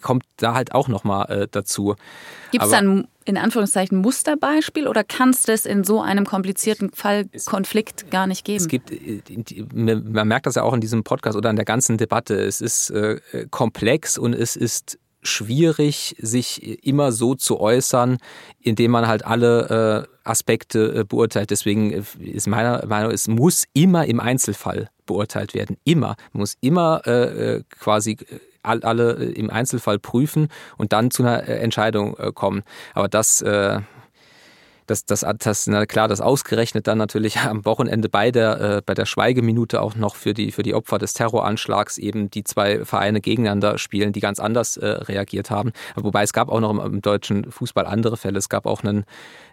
kommt 0.00 0.24
da 0.38 0.54
halt 0.54 0.72
auch 0.74 0.88
nochmal 0.88 1.30
äh, 1.30 1.48
dazu. 1.50 1.96
Gibt 2.50 2.64
es 2.64 2.70
dann 2.70 3.08
in 3.24 3.36
Anführungszeichen 3.36 3.98
Musterbeispiel 3.98 4.88
oder 4.88 5.04
kann 5.04 5.30
es 5.30 5.42
das 5.42 5.66
in 5.66 5.84
so 5.84 6.00
einem 6.00 6.24
komplizierten 6.24 6.90
Fall 6.92 7.26
Konflikt 7.44 8.10
gar 8.10 8.26
nicht 8.26 8.44
geben? 8.44 8.58
Es 8.58 8.68
gibt, 8.68 8.90
äh, 8.90 9.20
man 9.74 10.26
merkt 10.26 10.46
das 10.46 10.54
ja 10.54 10.62
auch 10.62 10.72
in 10.72 10.80
diesem 10.80 11.04
Podcast 11.04 11.36
oder 11.36 11.50
in 11.50 11.56
der 11.56 11.66
ganzen 11.66 11.98
Debatte. 11.98 12.34
Es 12.34 12.62
ist 12.62 12.90
äh, 12.90 13.20
komplex 13.50 14.16
und 14.16 14.34
es 14.34 14.56
ist 14.56 14.98
schwierig, 15.22 16.16
sich 16.18 16.84
immer 16.84 17.12
so 17.12 17.34
zu 17.34 17.60
äußern, 17.60 18.18
indem 18.60 18.90
man 18.90 19.06
halt 19.06 19.24
alle 19.24 20.06
äh, 20.08 20.28
Aspekte 20.28 21.00
äh, 21.00 21.04
beurteilt. 21.04 21.50
Deswegen 21.50 21.92
äh, 21.92 22.02
ist 22.20 22.48
meiner 22.48 22.84
Meinung, 22.86 23.12
es 23.12 23.28
muss 23.28 23.64
immer 23.72 24.06
im 24.06 24.20
Einzelfall 24.20 24.90
beurteilt 25.06 25.54
werden. 25.54 25.76
Immer. 25.84 26.16
Man 26.32 26.40
muss 26.40 26.56
immer 26.60 27.02
äh, 27.06 27.56
äh 27.56 27.62
quasi 27.70 28.16
alle 28.64 29.14
im 29.14 29.50
Einzelfall 29.50 29.98
prüfen 29.98 30.46
und 30.76 30.92
dann 30.92 31.10
zu 31.10 31.24
einer 31.24 31.48
Entscheidung 31.48 32.14
kommen. 32.32 32.62
Aber 32.94 33.08
das 33.08 33.44
dass 34.86 35.04
das, 35.04 35.24
das 35.38 35.66
na 35.66 35.86
klar, 35.86 36.08
das 36.08 36.20
ausgerechnet 36.20 36.86
dann 36.86 36.98
natürlich 36.98 37.38
am 37.40 37.64
Wochenende 37.64 38.08
bei 38.08 38.30
der, 38.30 38.60
äh, 38.60 38.82
bei 38.84 38.94
der 38.94 39.06
Schweigeminute 39.06 39.80
auch 39.80 39.94
noch 39.94 40.16
für 40.16 40.34
die, 40.34 40.52
für 40.52 40.62
die 40.62 40.74
Opfer 40.74 40.98
des 40.98 41.12
Terroranschlags 41.12 41.98
eben 41.98 42.30
die 42.30 42.44
zwei 42.44 42.84
Vereine 42.84 43.20
gegeneinander 43.20 43.78
spielen, 43.78 44.12
die 44.12 44.20
ganz 44.20 44.40
anders 44.40 44.76
äh, 44.76 44.86
reagiert 44.86 45.50
haben. 45.50 45.72
Wobei 45.94 46.22
es 46.22 46.32
gab 46.32 46.48
auch 46.48 46.60
noch 46.60 46.70
im, 46.70 46.80
im, 46.80 47.02
deutschen 47.02 47.50
Fußball 47.50 47.86
andere 47.86 48.16
Fälle. 48.16 48.38
Es 48.38 48.48
gab 48.48 48.66
auch 48.66 48.82
einen, 48.82 49.04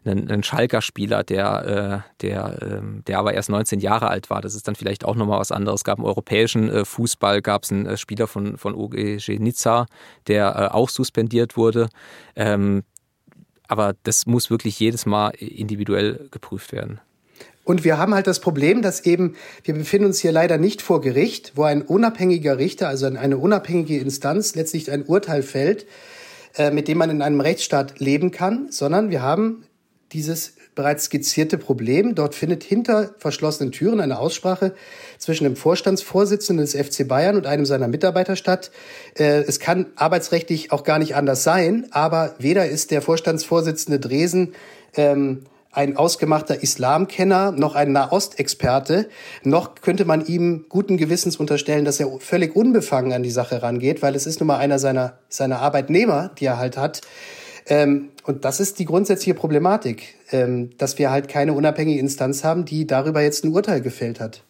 einen, 0.06 0.30
einen 0.30 0.44
Schalker 0.44 0.82
Spieler, 0.82 1.24
der, 1.24 2.04
äh, 2.06 2.26
der, 2.26 2.62
äh, 2.62 2.82
der 3.08 3.20
aber 3.20 3.34
erst 3.34 3.50
19 3.50 3.80
Jahre 3.80 4.10
alt 4.10 4.30
war. 4.30 4.42
Das 4.42 4.56
ist 4.56 4.68
dann 4.68 4.76
vielleicht 4.76 5.06
auch 5.06 5.15
nochmal 5.15 5.39
was 5.39 5.52
anderes. 5.52 5.82
Es 5.82 5.84
gab 5.84 6.00
im 6.00 6.06
europäischen 6.06 6.70
äh, 6.70 6.86
Fußball 6.86 7.42
gab 7.42 7.63
es 7.63 7.72
einen 7.72 7.86
äh, 7.86 7.98
Spieler 7.98 8.28
von, 8.28 8.58
von 8.58 8.76
OGG 8.76 9.39
Nizza, 9.39 9.86
der 10.28 10.56
äh, 10.56 10.76
auch 10.76 10.89
suspendiert 10.89 11.58
wurde. 11.58 11.89
Ähm, 12.36 12.84
aber 13.69 13.95
das 14.03 14.25
muss 14.25 14.49
wirklich 14.49 14.77
jedes 14.79 15.05
Mal 15.05 15.29
individuell 15.29 16.27
geprüft 16.32 16.73
werden. 16.73 16.99
Und 17.63 17.84
wir 17.84 17.99
haben 17.99 18.15
halt 18.15 18.25
das 18.25 18.39
Problem, 18.39 18.82
dass 18.82 19.05
eben, 19.05 19.36
wir 19.63 19.75
befinden 19.75 20.08
uns 20.08 20.19
hier 20.19 20.32
leider 20.32 20.58
nicht 20.58 20.82
vor 20.82 21.01
Gericht, 21.01 21.53
wo 21.55 21.63
ein 21.63 21.84
unabhängiger 21.84 22.58
Richter, 22.58 22.88
also 22.88 23.05
eine 23.05 23.38
unabhängige 23.38 23.99
Instanz 23.99 24.55
letztlich 24.55 24.91
ein 24.91 25.03
Urteil 25.03 25.43
fällt, 25.43 25.86
äh, 26.58 26.71
mit 26.71 26.88
dem 26.88 26.97
man 26.97 27.12
in 27.12 27.21
einem 27.21 27.39
Rechtsstaat 27.39 27.99
leben 27.99 28.32
kann, 28.32 28.71
sondern 28.71 29.12
wir 29.12 29.21
haben 29.21 29.65
dieses 30.13 30.55
bereits 30.80 31.04
skizzierte 31.04 31.58
Problem. 31.58 32.15
Dort 32.15 32.36
findet 32.36 32.63
hinter 32.63 33.10
verschlossenen 33.18 33.74
Türen 33.74 34.00
eine 34.00 34.18
Aussprache 34.18 34.74
zwischen 35.18 35.44
dem 35.44 35.58
Vorstandsvorsitzenden 35.58 36.65
des 36.65 36.74
FC 36.74 37.06
Bayern 37.06 37.36
und 37.36 37.46
einem 37.46 37.65
seiner 37.65 37.89
Mitarbeiter 37.89 38.38
statt. 38.38 38.72
Äh, 39.18 39.42
es 39.42 39.60
kann 39.60 39.88
arbeitsrechtlich 39.98 40.72
auch 40.72 40.86
gar 40.86 40.98
nicht 40.98 41.18
anders 41.18 41.44
sein, 41.44 41.88
aber 41.92 42.34
weder 42.39 42.70
ist 42.70 42.92
der 42.92 43.02
Vorstandsvorsitzende 43.02 44.00
Dresen 44.00 44.54
ähm, 44.96 45.44
ein 45.74 45.98
ausgemachter 45.98 46.63
Islamkenner, 46.63 47.52
noch 47.52 47.76
ein 47.76 47.92
Nahostexperte, 47.92 49.10
noch 49.44 49.76
könnte 49.82 50.06
man 50.06 50.26
ihm 50.26 50.65
guten 50.70 50.96
Gewissens 50.96 51.36
unterstellen, 51.36 51.84
dass 51.84 52.00
er 52.00 52.08
völlig 52.22 52.56
unbefangen 52.56 53.12
an 53.12 53.22
die 53.22 53.32
Sache 53.32 53.62
rangeht, 53.62 54.02
weil 54.02 54.15
es 54.15 54.26
ist 54.26 54.39
nun 54.39 54.48
mal 54.48 54.60
einer 54.60 54.80
seiner, 54.80 55.20
seiner 55.28 55.60
Arbeitnehmer, 55.60 56.32
die 56.39 56.46
er 56.46 56.58
halt 56.58 56.78
hat. 56.78 57.02
Ähm, 57.69 58.10
und 58.23 58.45
das 58.45 58.60
ist 58.60 58.79
die 58.79 58.86
grundsätzliche 58.86 59.36
Problematik, 59.36 60.15
ähm, 60.32 60.71
dass 60.77 60.97
wir 60.97 61.12
halt 61.12 61.27
keine 61.27 61.53
unabhängige 61.53 61.99
Instanz 61.99 62.43
haben, 62.43 62.65
die 62.65 62.88
darüber 62.88 63.21
jetzt 63.21 63.45
ein 63.45 63.53
Urteil 63.53 63.82
gefällt 63.82 64.19
hat. 64.19 64.43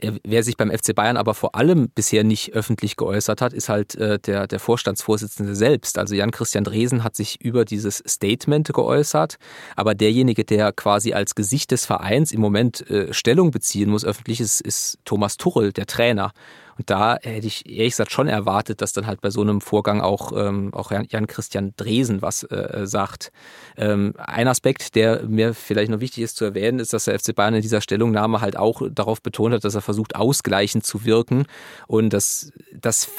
Wer 0.00 0.44
sich 0.44 0.56
beim 0.56 0.70
FC 0.70 0.94
Bayern 0.94 1.16
aber 1.16 1.34
vor 1.34 1.56
allem 1.56 1.88
bisher 1.92 2.22
nicht 2.22 2.52
öffentlich 2.52 2.96
geäußert 2.96 3.40
hat, 3.40 3.52
ist 3.52 3.68
halt 3.68 3.96
äh, 3.96 4.20
der, 4.20 4.46
der 4.46 4.60
Vorstandsvorsitzende 4.60 5.56
selbst. 5.56 5.98
Also 5.98 6.14
Jan-Christian 6.14 6.62
Dresen 6.62 7.02
hat 7.02 7.16
sich 7.16 7.40
über 7.40 7.64
dieses 7.64 8.04
Statement 8.06 8.72
geäußert, 8.72 9.38
aber 9.74 9.96
derjenige, 9.96 10.44
der 10.44 10.72
quasi 10.72 11.14
als 11.14 11.34
Gesicht 11.34 11.72
des 11.72 11.84
Vereins 11.84 12.30
im 12.30 12.40
Moment 12.40 12.88
äh, 12.88 13.12
Stellung 13.12 13.50
beziehen 13.50 13.90
muss, 13.90 14.04
öffentlich 14.04 14.40
ist, 14.40 14.60
ist 14.60 14.98
Thomas 15.04 15.36
Tuchel, 15.36 15.72
der 15.72 15.86
Trainer. 15.86 16.30
Und 16.78 16.88
da 16.90 17.18
hätte 17.20 17.46
ich 17.46 17.68
ehrlich 17.68 17.94
gesagt 17.94 18.12
schon 18.12 18.28
erwartet, 18.28 18.80
dass 18.80 18.92
dann 18.92 19.06
halt 19.06 19.20
bei 19.20 19.30
so 19.30 19.40
einem 19.40 19.60
Vorgang 19.60 20.00
auch, 20.00 20.32
ähm, 20.34 20.72
auch 20.72 20.92
Jan-Christian 20.92 21.74
Dresen 21.76 22.22
was 22.22 22.44
äh, 22.44 22.82
sagt. 22.84 23.32
Ähm, 23.76 24.14
ein 24.16 24.46
Aspekt, 24.46 24.94
der 24.94 25.24
mir 25.24 25.54
vielleicht 25.54 25.90
noch 25.90 26.00
wichtig 26.00 26.22
ist 26.22 26.36
zu 26.36 26.44
erwähnen, 26.44 26.78
ist, 26.78 26.92
dass 26.92 27.06
der 27.06 27.18
FC 27.18 27.34
Bayern 27.34 27.54
in 27.54 27.62
dieser 27.62 27.80
Stellungnahme 27.80 28.40
halt 28.40 28.56
auch 28.56 28.82
darauf 28.90 29.20
betont 29.20 29.54
hat, 29.54 29.64
dass 29.64 29.74
er 29.74 29.82
versucht, 29.82 30.14
ausgleichend 30.14 30.86
zu 30.86 31.04
wirken. 31.04 31.46
Und 31.88 32.12
das, 32.12 32.52
das 32.72 33.10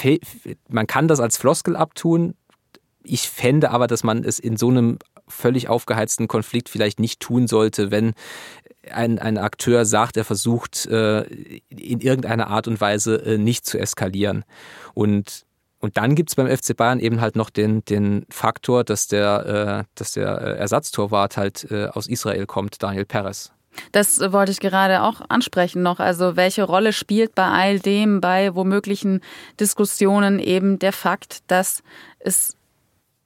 man 0.69 0.87
kann 0.87 1.09
das 1.09 1.19
als 1.19 1.37
Floskel 1.37 1.75
abtun. 1.75 2.35
Ich 3.03 3.29
fände 3.29 3.71
aber, 3.71 3.87
dass 3.87 4.03
man 4.03 4.23
es 4.23 4.39
in 4.39 4.55
so 4.55 4.69
einem 4.69 4.99
völlig 5.27 5.67
aufgeheizten 5.67 6.27
Konflikt 6.27 6.69
vielleicht 6.69 6.99
nicht 6.99 7.19
tun 7.19 7.47
sollte, 7.47 7.91
wenn 7.91 8.13
ein, 8.91 9.19
ein 9.19 9.37
Akteur 9.37 9.85
sagt, 9.85 10.17
er 10.17 10.25
versucht 10.25 10.85
äh, 10.85 11.21
in 11.69 12.01
irgendeiner 12.01 12.47
Art 12.47 12.67
und 12.67 12.79
Weise 12.81 13.15
äh, 13.15 13.37
nicht 13.37 13.65
zu 13.65 13.77
eskalieren. 13.77 14.45
Und 14.93 15.45
und 15.81 15.95
dann 15.95 16.13
gibt 16.13 16.29
es 16.29 16.35
beim 16.35 16.47
FC 16.47 16.75
Bayern 16.75 16.99
eben 16.99 17.21
halt 17.21 17.37
noch 17.37 17.49
den, 17.49 17.85
den 17.85 18.25
Faktor, 18.29 18.83
dass 18.83 19.07
der, 19.07 19.85
äh, 19.85 19.93
dass 19.95 20.11
der 20.11 20.27
Ersatztorwart 20.27 21.37
halt 21.37 21.71
äh, 21.71 21.85
aus 21.85 22.07
Israel 22.07 22.45
kommt, 22.45 22.83
Daniel 22.83 23.05
Perez. 23.05 23.53
Das 23.93 24.19
wollte 24.19 24.51
ich 24.51 24.59
gerade 24.59 25.03
auch 25.03 25.21
ansprechen 25.29 25.81
noch. 25.81 25.99
Also 25.99 26.35
welche 26.35 26.63
Rolle 26.63 26.91
spielt 26.91 27.33
bei 27.33 27.45
all 27.45 27.79
dem, 27.79 28.19
bei 28.19 28.53
womöglichen 28.55 29.21
Diskussionen 29.59 30.39
eben 30.39 30.79
der 30.79 30.91
Fakt, 30.91 31.39
dass 31.47 31.81
es 32.19 32.57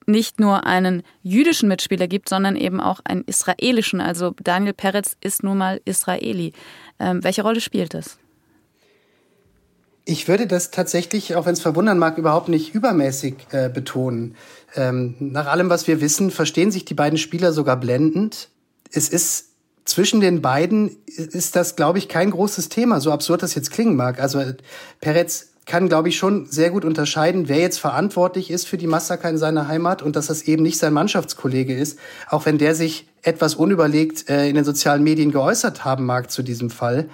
nicht 0.06 0.39
nur 0.39 0.66
einen 0.66 1.04
jüdischen 1.22 1.70
Mitspieler 1.70 2.08
gibt, 2.08 2.30
sondern 2.30 2.56
eben 2.56 2.80
auch 2.80 3.00
einen 3.04 3.24
israelischen. 3.24 4.02
Also 4.02 4.36
Daniel 4.44 4.74
Peretz 4.74 5.16
ist 5.22 5.44
nun 5.44 5.58
mal 5.58 5.82
Israeli. 5.86 6.54
Ähm, 7.00 7.24
welche 7.24 7.44
Rolle 7.44 7.62
spielt 7.62 7.94
das? 7.94 8.18
Ich 10.06 10.28
würde 10.28 10.48
das 10.48 10.72
tatsächlich, 10.72 11.36
auch 11.36 11.46
wenn 11.46 11.54
es 11.54 11.62
verwundern 11.62 11.98
mag, 11.98 12.18
überhaupt 12.18 12.50
nicht 12.50 12.76
übermäßig 12.76 13.36
äh, 13.52 13.70
betonen. 13.70 14.36
Ähm, 14.76 15.16
nach 15.20 15.48
allem, 15.48 15.70
was 15.70 15.88
wir 15.88 16.02
wissen, 16.02 16.30
verstehen 16.30 16.72
sich 16.72 16.84
die 16.84 16.94
beiden 16.94 17.18
Spieler 17.18 17.54
sogar 17.54 17.78
blendend. 17.78 18.50
Es 18.92 19.08
ist 19.08 19.54
zwischen 19.86 20.22
den 20.22 20.42
beiden 20.42 20.98
ist 21.06 21.56
das, 21.56 21.76
glaube 21.76 22.00
ich, 22.00 22.08
kein 22.08 22.32
großes 22.32 22.70
Thema, 22.70 23.02
so 23.02 23.12
absurd 23.12 23.44
das 23.44 23.56
jetzt 23.56 23.72
klingen 23.72 23.96
mag. 23.96 24.20
Also 24.20 24.42
Peretz 25.02 25.53
kann, 25.65 25.88
glaube 25.88 26.10
ich, 26.10 26.17
schon 26.17 26.45
sehr 26.45 26.69
gut 26.71 26.86
unterscheiden, 26.86 27.47
wer 27.47 27.60
jetzt 27.60 27.80
verantwortlich 27.80 28.52
ist 28.52 28.67
für 28.67 28.78
die 28.78 28.88
Massaker 28.88 29.30
in 29.30 29.38
seiner 29.38 29.67
Heimat 29.67 30.02
und 30.02 30.15
dass 30.15 30.28
das 30.28 30.43
eben 30.43 30.63
nicht 30.63 30.78
sein 30.78 30.93
Mannschaftskollege 30.93 31.73
ist, 31.76 31.97
auch 32.30 32.45
wenn 32.45 32.58
der 32.58 32.76
sich 32.76 33.08
etwas 33.21 33.56
unüberlegt 33.56 34.30
äh, 34.30 34.49
in 34.49 34.56
den 34.56 34.65
sozialen 34.65 35.04
Medien 35.04 35.32
geäußert 35.32 35.86
haben 35.86 36.06
mag 36.06 36.32
zu 36.32 36.43
diesem 36.43 36.69
Fall. 36.69 37.10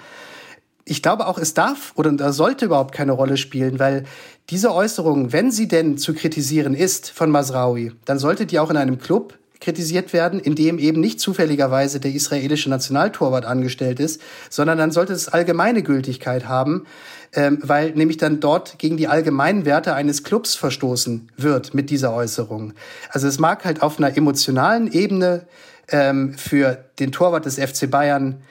Ich 0.84 1.02
glaube 1.02 1.28
auch, 1.28 1.38
es 1.38 1.54
darf 1.54 1.92
oder 1.94 2.32
sollte 2.32 2.64
überhaupt 2.64 2.92
keine 2.92 3.12
Rolle 3.12 3.36
spielen, 3.36 3.78
weil 3.78 4.04
diese 4.48 4.74
Äußerung, 4.74 5.32
wenn 5.32 5.52
sie 5.52 5.68
denn 5.68 5.98
zu 5.98 6.14
kritisieren 6.14 6.74
ist 6.74 7.10
von 7.10 7.30
Masraoui, 7.30 7.92
dann 8.04 8.18
sollte 8.18 8.46
die 8.46 8.58
auch 8.58 8.70
in 8.70 8.76
einem 8.76 8.98
Club 8.98 9.38
kritisiert 9.60 10.12
werden, 10.12 10.40
in 10.40 10.54
dem 10.54 10.78
eben 10.78 11.00
nicht 11.00 11.20
zufälligerweise 11.20 12.00
der 12.00 12.12
israelische 12.12 12.70
Nationaltorwart 12.70 13.44
angestellt 13.44 14.00
ist, 14.00 14.20
sondern 14.48 14.78
dann 14.78 14.90
sollte 14.90 15.12
es 15.12 15.28
allgemeine 15.28 15.82
Gültigkeit 15.82 16.48
haben, 16.48 16.86
ähm, 17.34 17.58
weil 17.62 17.90
nämlich 17.90 18.16
dann 18.16 18.40
dort 18.40 18.78
gegen 18.78 18.96
die 18.96 19.06
allgemeinen 19.06 19.64
Werte 19.64 19.94
eines 19.94 20.24
Clubs 20.24 20.54
verstoßen 20.54 21.30
wird 21.36 21.74
mit 21.74 21.90
dieser 21.90 22.12
Äußerung. 22.12 22.72
Also 23.10 23.28
es 23.28 23.38
mag 23.38 23.64
halt 23.64 23.82
auf 23.82 23.98
einer 23.98 24.16
emotionalen 24.16 24.90
Ebene 24.90 25.46
ähm, 25.88 26.34
für 26.34 26.84
den 26.98 27.12
Torwart 27.12 27.44
des 27.44 27.58
FC 27.58 27.90
Bayern 27.90 28.42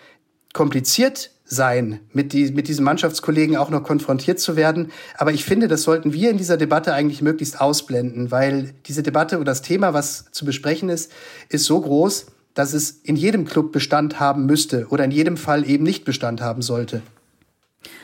kompliziert 0.53 1.31
sein, 1.49 1.99
mit, 2.13 2.31
die, 2.31 2.51
mit 2.51 2.67
diesen 2.67 2.85
Mannschaftskollegen 2.85 3.57
auch 3.57 3.71
noch 3.71 3.83
konfrontiert 3.83 4.39
zu 4.39 4.55
werden. 4.55 4.91
Aber 5.17 5.33
ich 5.33 5.43
finde, 5.43 5.67
das 5.67 5.83
sollten 5.83 6.13
wir 6.13 6.29
in 6.29 6.37
dieser 6.37 6.57
Debatte 6.57 6.93
eigentlich 6.93 7.21
möglichst 7.21 7.59
ausblenden, 7.59 8.31
weil 8.31 8.73
diese 8.85 9.03
Debatte 9.03 9.37
oder 9.37 9.45
das 9.45 9.63
Thema, 9.63 9.93
was 9.93 10.31
zu 10.31 10.45
besprechen 10.45 10.89
ist, 10.89 11.11
ist 11.49 11.65
so 11.65 11.81
groß, 11.81 12.27
dass 12.53 12.73
es 12.73 12.91
in 12.91 13.15
jedem 13.15 13.45
Club 13.45 13.71
Bestand 13.71 14.19
haben 14.19 14.45
müsste 14.45 14.87
oder 14.89 15.03
in 15.03 15.11
jedem 15.11 15.37
Fall 15.37 15.67
eben 15.67 15.83
nicht 15.83 16.05
Bestand 16.05 16.41
haben 16.41 16.61
sollte. 16.61 17.01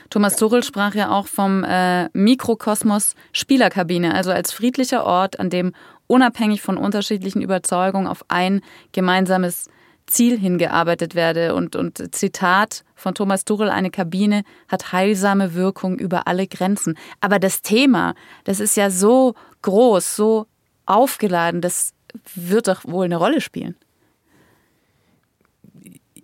Thomas 0.10 0.38
Tuchel 0.38 0.63
sprach 0.63 0.95
ja 0.95 1.12
auch 1.12 1.27
vom 1.27 1.63
äh, 1.63 2.10
Mikrokosmos 2.13 3.15
Spielerkabine, 3.31 4.13
also 4.13 4.31
als 4.31 4.51
friedlicher 4.51 5.03
Ort, 5.05 5.39
an 5.39 5.49
dem 5.49 5.73
unabhängig 6.08 6.62
von 6.62 6.77
unterschiedlichen 6.77 7.41
Überzeugungen 7.41 8.08
auf 8.08 8.23
ein 8.27 8.62
gemeinsames 8.91 9.65
Ziel 10.08 10.38
hingearbeitet 10.39 11.15
werde. 11.15 11.56
Und, 11.56 11.76
und 11.76 12.15
Zitat 12.15 12.84
von 12.96 13.15
Thomas 13.15 13.46
Tuchel, 13.46 13.70
eine 13.70 13.91
Kabine 13.91 14.44
hat 14.68 14.91
heilsame 14.91 15.54
Wirkung 15.54 15.98
über 15.98 16.28
alle 16.28 16.48
Grenzen. 16.48 16.98
Aber 17.22 17.39
das 17.39 17.62
Thema, 17.62 18.15
das 18.44 18.60
ist 18.60 18.78
ja 18.78 18.89
so 18.89 19.34
groß, 19.62 20.15
so 20.15 20.48
aufgeladen, 20.86 21.62
das 21.62 21.94
wird 22.36 22.68
doch 22.68 22.86
wohl 22.86 23.06
eine 23.06 23.18
Rolle 23.18 23.41
spielen. 23.41 23.76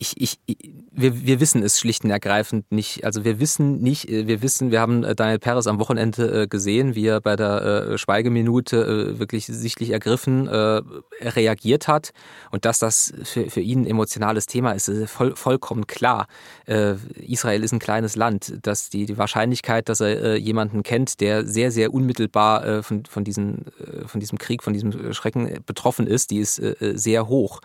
Ich, 0.01 0.39
ich, 0.47 0.67
wir, 0.91 1.25
wir 1.25 1.39
wissen 1.39 1.61
es 1.61 1.79
schlicht 1.79 2.03
und 2.03 2.09
ergreifend 2.09 2.71
nicht. 2.71 3.05
Also 3.05 3.23
wir 3.23 3.39
wissen 3.39 3.81
nicht, 3.81 4.09
äh, 4.09 4.25
wir 4.25 4.41
wissen, 4.41 4.71
wir 4.71 4.81
haben 4.81 5.03
äh, 5.03 5.13
Daniel 5.13 5.37
Perez 5.37 5.67
am 5.67 5.79
Wochenende 5.79 6.41
äh, 6.41 6.47
gesehen, 6.47 6.95
wie 6.95 7.05
er 7.05 7.21
bei 7.21 7.35
der 7.35 7.97
Schweigeminute 7.99 9.19
wirklich 9.19 9.45
sichtlich 9.45 9.91
ergriffen 9.91 10.47
reagiert 10.49 11.87
hat. 11.87 12.11
Und 12.49 12.65
dass 12.65 12.79
das 12.79 13.13
für, 13.23 13.49
für 13.49 13.59
ihn 13.59 13.81
ein 13.81 13.85
emotionales 13.85 14.47
Thema 14.47 14.71
ist, 14.71 14.87
ist 14.87 15.11
voll, 15.11 15.35
vollkommen 15.35 15.85
klar. 15.87 16.27
Israel 16.65 17.63
ist 17.63 17.71
ein 17.71 17.79
kleines 17.79 18.15
Land, 18.15 18.57
dass 18.63 18.89
die, 18.89 19.05
die 19.05 19.17
Wahrscheinlichkeit, 19.17 19.89
dass 19.89 20.01
er 20.01 20.37
jemanden 20.37 20.83
kennt, 20.83 21.19
der 21.19 21.45
sehr, 21.45 21.71
sehr 21.71 21.93
unmittelbar 21.93 22.83
von, 22.83 23.05
von, 23.05 23.23
diesen, 23.23 23.65
von 24.05 24.19
diesem 24.19 24.37
Krieg, 24.37 24.63
von 24.63 24.73
diesem 24.73 25.13
Schrecken 25.13 25.59
betroffen 25.65 26.07
ist, 26.07 26.31
die 26.31 26.39
ist 26.39 26.61
sehr 26.79 27.27
hoch. 27.27 27.61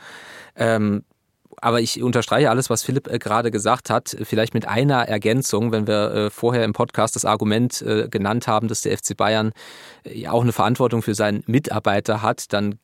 Ähm, 0.57 1.03
aber 1.61 1.81
ich 1.81 2.03
unterstreiche 2.03 2.51
alles, 2.51 2.71
was 2.71 2.83
Philipp 2.83 3.09
äh, 3.09 3.19
gerade 3.19 3.51
gesagt 3.51 3.90
hat. 3.90 4.16
Vielleicht 4.23 4.55
mit 4.55 4.69
einer 4.69 5.09
Ergänzung, 5.09 5.73
wenn 5.73 5.87
wir 5.87 6.12
äh, 6.12 6.31
vorher 6.31 6.64
im 6.64 6.73
Podcast 6.73 7.16
das 7.16 7.25
Argument 7.25 7.83
äh, 7.83 8.09
genannt 8.09 8.47
haben, 8.47 8.69
dass 8.69 8.83
der 8.83 8.97
FC 8.97 9.16
Bayern 9.16 9.53
ja 10.05 10.33
auch 10.33 10.42
eine 10.42 10.53
Verantwortung 10.53 11.03
für 11.03 11.14
seinen 11.14 11.42
Mitarbeiter 11.47 12.23
hat, 12.23 12.53
dann 12.53 12.79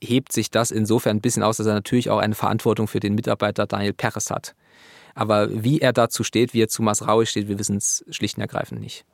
hebt 0.00 0.32
sich 0.32 0.50
das 0.50 0.70
insofern 0.70 1.16
ein 1.16 1.20
bisschen 1.20 1.42
aus, 1.42 1.56
dass 1.56 1.66
er 1.66 1.74
natürlich 1.74 2.10
auch 2.10 2.18
eine 2.18 2.34
Verantwortung 2.34 2.88
für 2.88 3.00
den 3.00 3.14
Mitarbeiter 3.14 3.66
Daniel 3.66 3.92
Peres 3.92 4.30
hat. 4.30 4.54
Aber 5.14 5.48
wie 5.50 5.80
er 5.80 5.92
dazu 5.92 6.22
steht, 6.22 6.54
wie 6.54 6.62
er 6.62 6.68
zu 6.68 6.82
Masraui 6.82 7.26
steht, 7.26 7.48
wir 7.48 7.58
wissen 7.58 7.76
es 7.76 8.04
schlicht 8.10 8.36
und 8.36 8.42
ergreifend 8.42 8.80
nicht. 8.80 9.04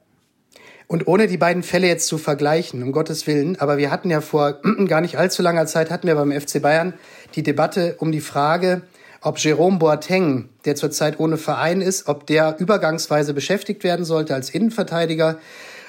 Und 0.87 1.07
ohne 1.09 1.27
die 1.29 1.39
beiden 1.39 1.63
Fälle 1.63 1.87
jetzt 1.87 2.07
zu 2.09 2.19
vergleichen, 2.19 2.83
um 2.83 2.93
Gottes 2.93 3.27
Willen, 3.27 3.59
aber 3.59 3.79
wir 3.79 3.91
hatten 3.91 4.11
ja 4.11 4.21
vor 4.21 4.61
gar 4.87 5.01
nicht 5.01 5.17
allzu 5.17 5.43
langer 5.43 5.67
Zeit, 5.67 5.91
hatten 5.91 6.07
wir 6.07 6.15
beim 6.15 6.33
FC 6.33 6.61
Bayern 6.61 6.95
die 7.35 7.43
Debatte 7.43 7.97
um 7.99 8.13
die 8.13 8.21
Frage, 8.21 8.83
ob 9.25 9.39
Jerome 9.39 9.79
Boateng, 9.79 10.51
der 10.67 10.77
zurzeit 10.77 11.19
ohne 11.19 11.39
Verein 11.39 11.81
ist, 11.81 12.09
ob 12.09 12.27
der 12.27 12.57
übergangsweise 12.59 13.33
beschäftigt 13.33 13.83
werden 13.83 14.05
sollte 14.05 14.35
als 14.35 14.51
Innenverteidiger, 14.51 15.39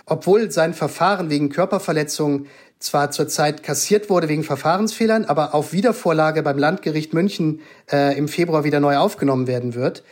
obwohl 0.05 0.51
sein 0.51 0.73
Verfahren 0.73 1.29
wegen 1.29 1.49
Körperverletzung 1.49 2.45
zwar 2.79 3.11
zurzeit 3.11 3.61
kassiert 3.61 4.09
wurde 4.09 4.29
wegen 4.29 4.43
Verfahrensfehlern, 4.43 5.25
aber 5.25 5.53
auf 5.53 5.73
Wiedervorlage 5.73 6.43
beim 6.43 6.57
Landgericht 6.57 7.13
München 7.13 7.59
äh, 7.91 8.17
im 8.17 8.29
Februar 8.29 8.63
wieder 8.63 8.79
neu 8.79 8.97
aufgenommen 8.97 9.47
werden 9.47 9.75
wird. 9.75 10.03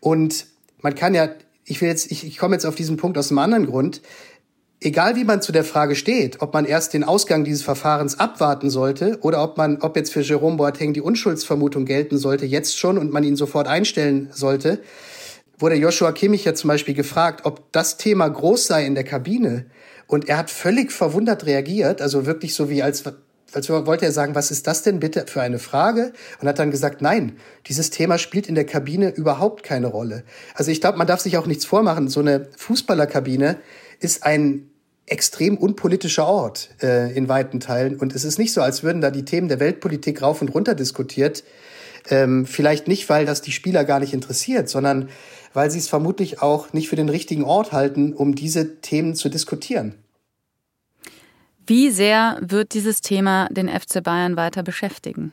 Und 0.00 0.46
man 0.82 0.94
kann 0.94 1.14
ja, 1.14 1.30
ich 1.64 1.80
will 1.80 1.88
jetzt, 1.88 2.10
ich, 2.10 2.26
ich 2.26 2.36
komme 2.36 2.56
jetzt 2.56 2.66
auf 2.66 2.74
diesen 2.74 2.98
Punkt 2.98 3.16
aus 3.16 3.30
einem 3.30 3.38
anderen 3.38 3.66
Grund 3.66 4.02
egal 4.80 5.16
wie 5.16 5.24
man 5.24 5.42
zu 5.42 5.52
der 5.52 5.64
Frage 5.64 5.94
steht, 5.94 6.42
ob 6.42 6.52
man 6.52 6.64
erst 6.64 6.94
den 6.94 7.04
Ausgang 7.04 7.44
dieses 7.44 7.62
Verfahrens 7.62 8.18
abwarten 8.18 8.70
sollte 8.70 9.18
oder 9.22 9.42
ob 9.42 9.56
man, 9.56 9.78
ob 9.80 9.96
jetzt 9.96 10.12
für 10.12 10.20
Jerome 10.20 10.56
Boateng 10.56 10.92
die 10.92 11.00
Unschuldsvermutung 11.00 11.84
gelten 11.84 12.18
sollte, 12.18 12.46
jetzt 12.46 12.78
schon 12.78 12.98
und 12.98 13.12
man 13.12 13.24
ihn 13.24 13.36
sofort 13.36 13.68
einstellen 13.68 14.28
sollte, 14.32 14.80
wurde 15.58 15.76
Joshua 15.76 16.12
Kimmich 16.12 16.44
ja 16.44 16.54
zum 16.54 16.68
Beispiel 16.68 16.94
gefragt, 16.94 17.44
ob 17.44 17.72
das 17.72 17.96
Thema 17.96 18.28
groß 18.28 18.66
sei 18.66 18.84
in 18.84 18.94
der 18.94 19.04
Kabine. 19.04 19.66
Und 20.06 20.28
er 20.28 20.36
hat 20.36 20.50
völlig 20.50 20.92
verwundert 20.92 21.46
reagiert, 21.46 22.02
also 22.02 22.26
wirklich 22.26 22.54
so 22.54 22.68
wie 22.68 22.82
als, 22.82 23.02
als 23.52 23.68
wollte 23.70 24.04
er 24.04 24.12
sagen, 24.12 24.34
was 24.34 24.50
ist 24.50 24.66
das 24.66 24.82
denn 24.82 25.00
bitte 25.00 25.24
für 25.26 25.40
eine 25.40 25.58
Frage? 25.58 26.12
Und 26.40 26.46
hat 26.46 26.58
dann 26.58 26.70
gesagt, 26.70 27.00
nein, 27.00 27.36
dieses 27.66 27.90
Thema 27.90 28.18
spielt 28.18 28.48
in 28.48 28.54
der 28.54 28.66
Kabine 28.66 29.10
überhaupt 29.10 29.62
keine 29.62 29.88
Rolle. 29.88 30.24
Also 30.54 30.70
ich 30.70 30.80
glaube, 30.80 30.98
man 30.98 31.06
darf 31.06 31.20
sich 31.20 31.38
auch 31.38 31.46
nichts 31.46 31.64
vormachen. 31.64 32.08
So 32.08 32.20
eine 32.20 32.48
Fußballerkabine, 32.56 33.56
ist 34.00 34.24
ein 34.24 34.70
extrem 35.06 35.56
unpolitischer 35.56 36.26
Ort 36.26 36.70
äh, 36.82 37.16
in 37.16 37.28
weiten 37.28 37.60
Teilen. 37.60 37.96
Und 37.96 38.14
es 38.14 38.24
ist 38.24 38.38
nicht 38.38 38.52
so, 38.52 38.60
als 38.60 38.82
würden 38.82 39.00
da 39.00 39.10
die 39.10 39.24
Themen 39.24 39.48
der 39.48 39.60
Weltpolitik 39.60 40.20
rauf 40.22 40.42
und 40.42 40.48
runter 40.48 40.74
diskutiert. 40.74 41.44
Ähm, 42.08 42.46
vielleicht 42.46 42.88
nicht, 42.88 43.08
weil 43.08 43.26
das 43.26 43.40
die 43.40 43.52
Spieler 43.52 43.84
gar 43.84 44.00
nicht 44.00 44.12
interessiert, 44.12 44.68
sondern 44.68 45.08
weil 45.52 45.70
sie 45.70 45.78
es 45.78 45.88
vermutlich 45.88 46.42
auch 46.42 46.72
nicht 46.72 46.88
für 46.88 46.96
den 46.96 47.08
richtigen 47.08 47.44
Ort 47.44 47.72
halten, 47.72 48.12
um 48.12 48.34
diese 48.34 48.80
Themen 48.80 49.14
zu 49.14 49.28
diskutieren. 49.28 49.94
Wie 51.66 51.90
sehr 51.90 52.38
wird 52.42 52.74
dieses 52.74 53.00
Thema 53.00 53.48
den 53.50 53.68
FC 53.68 54.02
Bayern 54.02 54.36
weiter 54.36 54.62
beschäftigen? 54.62 55.32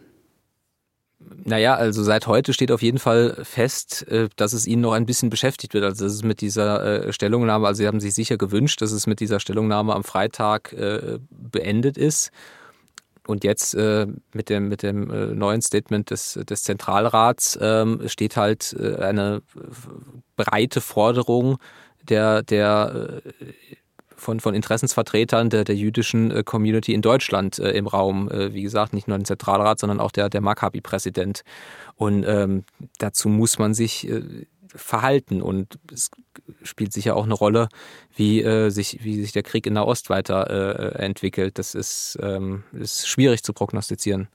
Naja, 1.46 1.76
also 1.76 2.04
seit 2.04 2.28
heute 2.28 2.54
steht 2.54 2.72
auf 2.72 2.82
jeden 2.82 3.00
Fall 3.00 3.38
fest, 3.44 4.08
äh, 4.08 4.30
dass 4.36 4.54
es 4.54 4.66
Ihnen 4.66 4.82
noch 4.82 4.94
ein 4.94 5.06
bisschen 5.06 5.30
beschäftigt 5.30 5.74
wird. 5.74 5.84
Also 5.84 6.06
dass 6.06 6.14
es 6.14 6.24
mit 6.24 6.42
dieser 6.42 7.08
äh, 7.08 7.14
Stellungnahme, 7.14 7.68
also 7.68 7.80
Sie 7.80 7.88
haben 7.88 8.00
sich 8.00 8.14
sicher 8.14 8.38
gewünscht, 8.38 8.82
dass 8.82 8.92
es 8.92 9.08
mit 9.08 9.20
dieser 9.20 9.40
Stellungnahme 9.40 9.94
am 9.94 10.04
Freitag 10.04 10.74
äh, 10.74 11.20
beendet 11.30 11.98
ist. 11.98 12.32
Und 13.26 13.46
jetzt 13.46 13.74
mit 13.74 14.50
dem, 14.50 14.68
mit 14.68 14.84
dem 14.84 15.38
neuen 15.38 15.62
Statement 15.62 16.10
des, 16.10 16.38
des 16.46 16.64
Zentralrats 16.64 17.58
ähm, 17.62 18.02
steht 18.08 18.36
halt 18.36 18.76
eine 18.78 19.42
breite 20.36 20.82
Forderung 20.82 21.58
der, 22.02 22.44
der 22.44 23.22
von, 24.24 24.40
von 24.40 24.56
Interessensvertretern 24.56 25.50
der, 25.50 25.64
der 25.64 25.76
jüdischen 25.76 26.32
äh, 26.32 26.44
Community 26.44 26.94
in 26.94 27.02
Deutschland 27.02 27.60
äh, 27.60 27.72
im 27.72 27.88
Raum. 27.88 28.30
Äh, 28.32 28.54
wie 28.54 28.64
gesagt, 28.64 28.94
nicht 28.94 29.08
nur 29.08 29.16
der 29.16 29.26
Zentralrat, 29.26 29.80
sondern 29.80 30.00
auch 30.00 30.12
der, 30.12 30.30
der 30.30 30.42
Maccabi-Präsident. 30.42 31.44
Und 31.96 32.24
ähm, 32.28 32.64
dazu 32.98 33.30
muss 33.30 33.60
man 33.60 33.74
sich 33.74 34.08
äh, 34.10 34.46
verhalten. 34.68 35.42
Und 35.42 35.78
es 35.92 36.10
spielt 36.64 36.94
sicher 36.94 37.16
auch 37.16 37.26
eine 37.26 37.36
Rolle, 37.36 37.70
wie, 38.16 38.42
äh, 38.42 38.70
sich, 38.70 39.04
wie 39.04 39.22
sich 39.22 39.32
der 39.32 39.44
Krieg 39.44 39.68
in 39.68 39.76
der 39.76 39.86
Ost 39.86 40.10
weiter 40.10 41.00
äh. 41.00 41.52
Das 41.54 41.76
ist, 41.76 42.18
ähm, 42.22 42.64
ist 42.74 43.08
schwierig 43.08 43.44
zu 43.44 43.54
prognostizieren. 43.54 44.28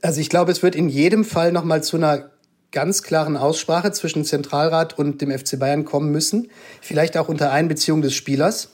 Also 0.00 0.20
ich 0.20 0.28
glaube, 0.28 0.52
es 0.52 0.62
wird 0.62 0.76
in 0.76 0.88
jedem 0.88 1.24
Fall 1.24 1.50
nochmal 1.50 1.82
zu 1.82 1.96
einer 1.96 2.30
ganz 2.72 3.02
klaren 3.02 3.36
Aussprache 3.36 3.92
zwischen 3.92 4.24
Zentralrat 4.24 4.98
und 4.98 5.20
dem 5.22 5.36
FC 5.36 5.58
Bayern 5.58 5.84
kommen 5.84 6.12
müssen. 6.12 6.50
Vielleicht 6.80 7.16
auch 7.16 7.28
unter 7.28 7.50
Einbeziehung 7.50 8.02
des 8.02 8.14
Spielers. 8.14 8.70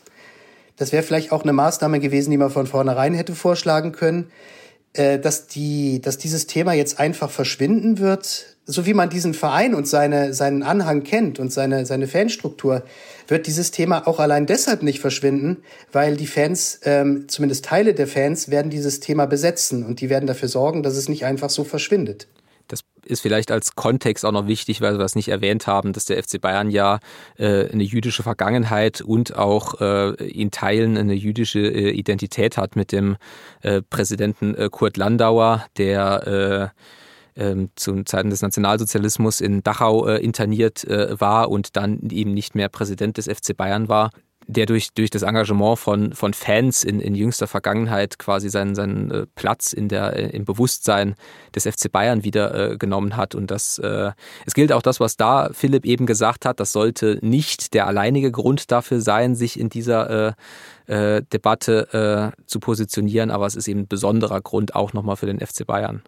Das 0.76 0.92
wäre 0.92 1.02
vielleicht 1.02 1.30
auch 1.30 1.42
eine 1.42 1.52
Maßnahme 1.52 2.00
gewesen, 2.00 2.30
die 2.30 2.36
man 2.36 2.50
von 2.50 2.66
vornherein 2.66 3.14
hätte 3.14 3.34
vorschlagen 3.34 3.92
können. 3.92 4.30
Äh, 4.94 5.18
dass, 5.18 5.48
die, 5.48 6.00
dass 6.00 6.18
dieses 6.18 6.46
Thema 6.46 6.72
jetzt 6.72 7.00
einfach 7.00 7.28
verschwinden 7.28 7.98
wird, 7.98 8.56
so 8.64 8.86
wie 8.86 8.94
man 8.94 9.10
diesen 9.10 9.34
Verein 9.34 9.74
und 9.74 9.88
seine, 9.88 10.32
seinen 10.32 10.62
Anhang 10.62 11.02
kennt 11.02 11.40
und 11.40 11.52
seine, 11.52 11.84
seine 11.84 12.06
Fanstruktur, 12.06 12.84
wird 13.26 13.48
dieses 13.48 13.72
Thema 13.72 14.06
auch 14.06 14.20
allein 14.20 14.46
deshalb 14.46 14.84
nicht 14.84 15.00
verschwinden, 15.00 15.64
weil 15.90 16.16
die 16.16 16.28
Fans, 16.28 16.78
ähm, 16.84 17.24
zumindest 17.26 17.64
Teile 17.64 17.92
der 17.92 18.06
Fans, 18.06 18.50
werden 18.50 18.70
dieses 18.70 19.00
Thema 19.00 19.26
besetzen 19.26 19.84
und 19.84 20.00
die 20.00 20.10
werden 20.10 20.28
dafür 20.28 20.48
sorgen, 20.48 20.84
dass 20.84 20.94
es 20.94 21.08
nicht 21.08 21.24
einfach 21.24 21.50
so 21.50 21.64
verschwindet 21.64 22.28
ist 23.06 23.20
vielleicht 23.20 23.50
als 23.50 23.74
Kontext 23.74 24.24
auch 24.24 24.32
noch 24.32 24.46
wichtig, 24.46 24.80
weil 24.80 24.98
wir 24.98 25.04
es 25.04 25.14
nicht 25.14 25.28
erwähnt 25.28 25.66
haben, 25.66 25.92
dass 25.92 26.04
der 26.04 26.22
FC 26.22 26.40
Bayern 26.40 26.70
ja 26.70 27.00
äh, 27.36 27.68
eine 27.70 27.82
jüdische 27.82 28.22
Vergangenheit 28.22 29.00
und 29.00 29.36
auch 29.36 29.80
äh, 29.80 30.14
in 30.24 30.50
Teilen 30.50 30.96
eine 30.96 31.14
jüdische 31.14 31.60
äh, 31.60 31.90
Identität 31.90 32.56
hat 32.56 32.76
mit 32.76 32.92
dem 32.92 33.16
äh, 33.62 33.82
Präsidenten 33.82 34.54
äh, 34.54 34.68
Kurt 34.70 34.96
Landauer, 34.96 35.66
der 35.76 36.72
äh, 37.36 37.40
ähm, 37.40 37.70
zu 37.74 38.04
Zeiten 38.04 38.30
des 38.30 38.42
Nationalsozialismus 38.42 39.40
in 39.40 39.62
Dachau 39.62 40.06
äh, 40.06 40.18
interniert 40.18 40.84
äh, 40.84 41.20
war 41.20 41.50
und 41.50 41.76
dann 41.76 41.98
eben 42.10 42.32
nicht 42.32 42.54
mehr 42.54 42.68
Präsident 42.68 43.16
des 43.16 43.26
FC 43.26 43.56
Bayern 43.56 43.88
war 43.88 44.10
der 44.46 44.66
durch, 44.66 44.92
durch 44.94 45.10
das 45.10 45.22
Engagement 45.22 45.78
von, 45.78 46.12
von 46.12 46.34
Fans 46.34 46.84
in, 46.84 47.00
in 47.00 47.14
jüngster 47.14 47.46
Vergangenheit 47.46 48.18
quasi 48.18 48.50
seinen, 48.50 48.74
seinen 48.74 49.10
äh, 49.10 49.26
Platz 49.34 49.72
in 49.72 49.88
der, 49.88 50.16
äh, 50.16 50.36
im 50.36 50.44
Bewusstsein 50.44 51.14
des 51.54 51.64
FC 51.64 51.90
Bayern 51.90 52.24
wieder 52.24 52.72
äh, 52.72 52.76
genommen 52.76 53.16
hat. 53.16 53.34
Und 53.34 53.50
das, 53.50 53.78
äh, 53.78 54.12
es 54.46 54.54
gilt 54.54 54.72
auch 54.72 54.82
das, 54.82 55.00
was 55.00 55.16
da 55.16 55.50
Philipp 55.52 55.84
eben 55.86 56.06
gesagt 56.06 56.44
hat, 56.44 56.60
das 56.60 56.72
sollte 56.72 57.18
nicht 57.22 57.74
der 57.74 57.86
alleinige 57.86 58.30
Grund 58.30 58.70
dafür 58.70 59.00
sein, 59.00 59.34
sich 59.34 59.58
in 59.58 59.68
dieser 59.68 60.34
äh, 60.86 61.22
Debatte 61.32 62.34
zu 62.46 62.60
positionieren, 62.60 63.30
aber 63.30 63.46
es 63.46 63.56
ist 63.56 63.68
eben 63.68 63.80
ein 63.80 63.88
besonderer 63.88 64.40
Grund 64.42 64.74
auch 64.74 64.92
nochmal 64.92 65.16
für 65.16 65.26
den 65.26 65.40
FC 65.40 65.66
Bayern. 65.66 66.02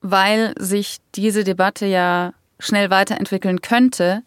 Weil 0.00 0.54
sich 0.58 0.98
diese 1.16 1.42
Debatte 1.42 1.86
ja 1.86 2.32
schnell 2.60 2.90
weiterentwickeln 2.90 3.60
könnte, 3.60 4.22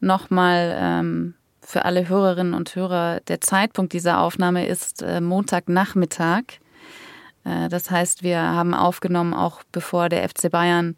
nochmal 0.00 0.74
ähm, 0.78 1.34
für 1.70 1.84
alle 1.84 2.08
Hörerinnen 2.08 2.52
und 2.52 2.74
Hörer, 2.74 3.20
der 3.28 3.40
Zeitpunkt 3.40 3.92
dieser 3.92 4.20
Aufnahme 4.20 4.66
ist 4.66 5.02
äh, 5.02 5.20
Montagnachmittag. 5.20 6.42
Äh, 7.44 7.68
das 7.68 7.90
heißt, 7.90 8.22
wir 8.22 8.40
haben 8.40 8.74
aufgenommen, 8.74 9.32
auch 9.32 9.62
bevor 9.70 10.08
der 10.08 10.28
FC 10.28 10.50
Bayern 10.50 10.96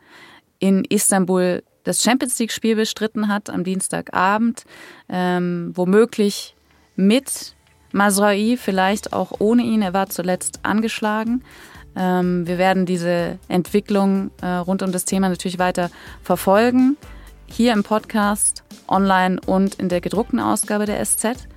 in 0.58 0.85
Istanbul 0.85 1.62
das 1.85 2.02
Champions 2.02 2.38
League-Spiel 2.38 2.76
bestritten 2.76 3.28
hat 3.28 3.50
am 3.50 3.64
Dienstagabend, 3.64 4.64
ähm, 5.08 5.72
womöglich 5.74 6.54
mit 6.96 7.54
Masraoui, 7.92 8.56
vielleicht 8.56 9.12
auch 9.12 9.32
ohne 9.40 9.62
ihn. 9.62 9.82
Er 9.82 9.92
war 9.92 10.08
zuletzt 10.08 10.61
angeschlagen. 10.62 11.42
Ähm, 11.96 12.46
wir 12.46 12.56
werden 12.56 12.87
diese 12.87 13.38
Entwicklung 13.48 14.30
äh, 14.40 14.46
rund 14.46 14.82
um 14.82 14.92
das 14.92 15.04
Thema 15.04 15.28
natürlich 15.28 15.58
weiter 15.58 15.90
verfolgen 16.22 16.96
hier 17.52 17.74
im 17.74 17.82
Podcast, 17.82 18.64
online 18.88 19.38
und 19.44 19.74
in 19.74 19.88
der 19.88 20.00
gedruckten 20.00 20.40
Ausgabe 20.40 20.86
der 20.86 21.04
SZ. 21.04 21.48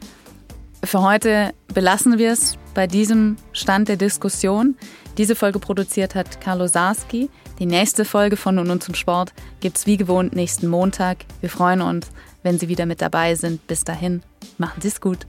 Für 0.84 1.01
heute 1.01 1.53
belassen 1.73 2.17
wir 2.17 2.31
es 2.31 2.58
bei 2.73 2.86
diesem 2.86 3.38
Stand 3.53 3.88
der 3.88 3.95
Diskussion. 3.95 4.75
Diese 5.17 5.36
Folge 5.36 5.60
produziert 5.60 6.13
hat 6.13 6.41
Carlo 6.41 6.67
Sarski. 6.67 7.29
Die 7.60 7.65
nächste 7.65 8.03
Folge 8.03 8.36
von 8.36 8.55
Nun 8.55 8.69
und 8.69 8.84
zum 8.84 8.93
Sport 8.93 9.34
gibt's 9.62 9.86
wie 9.86 9.95
gewohnt 9.95 10.36
nächsten 10.36 10.67
Montag. 10.67 11.25
Wir 11.39 11.49
freuen 11.49 11.81
uns, 11.81 12.08
wenn 12.43 12.60
Sie 12.60 12.67
wieder 12.67 12.86
mit 12.86 13.01
dabei 13.01 13.36
sind. 13.36 13.65
Bis 13.65 13.86
dahin, 13.86 14.21
machen 14.58 14.81
Sie 14.81 14.89
es 14.89 14.99
gut. 14.99 15.25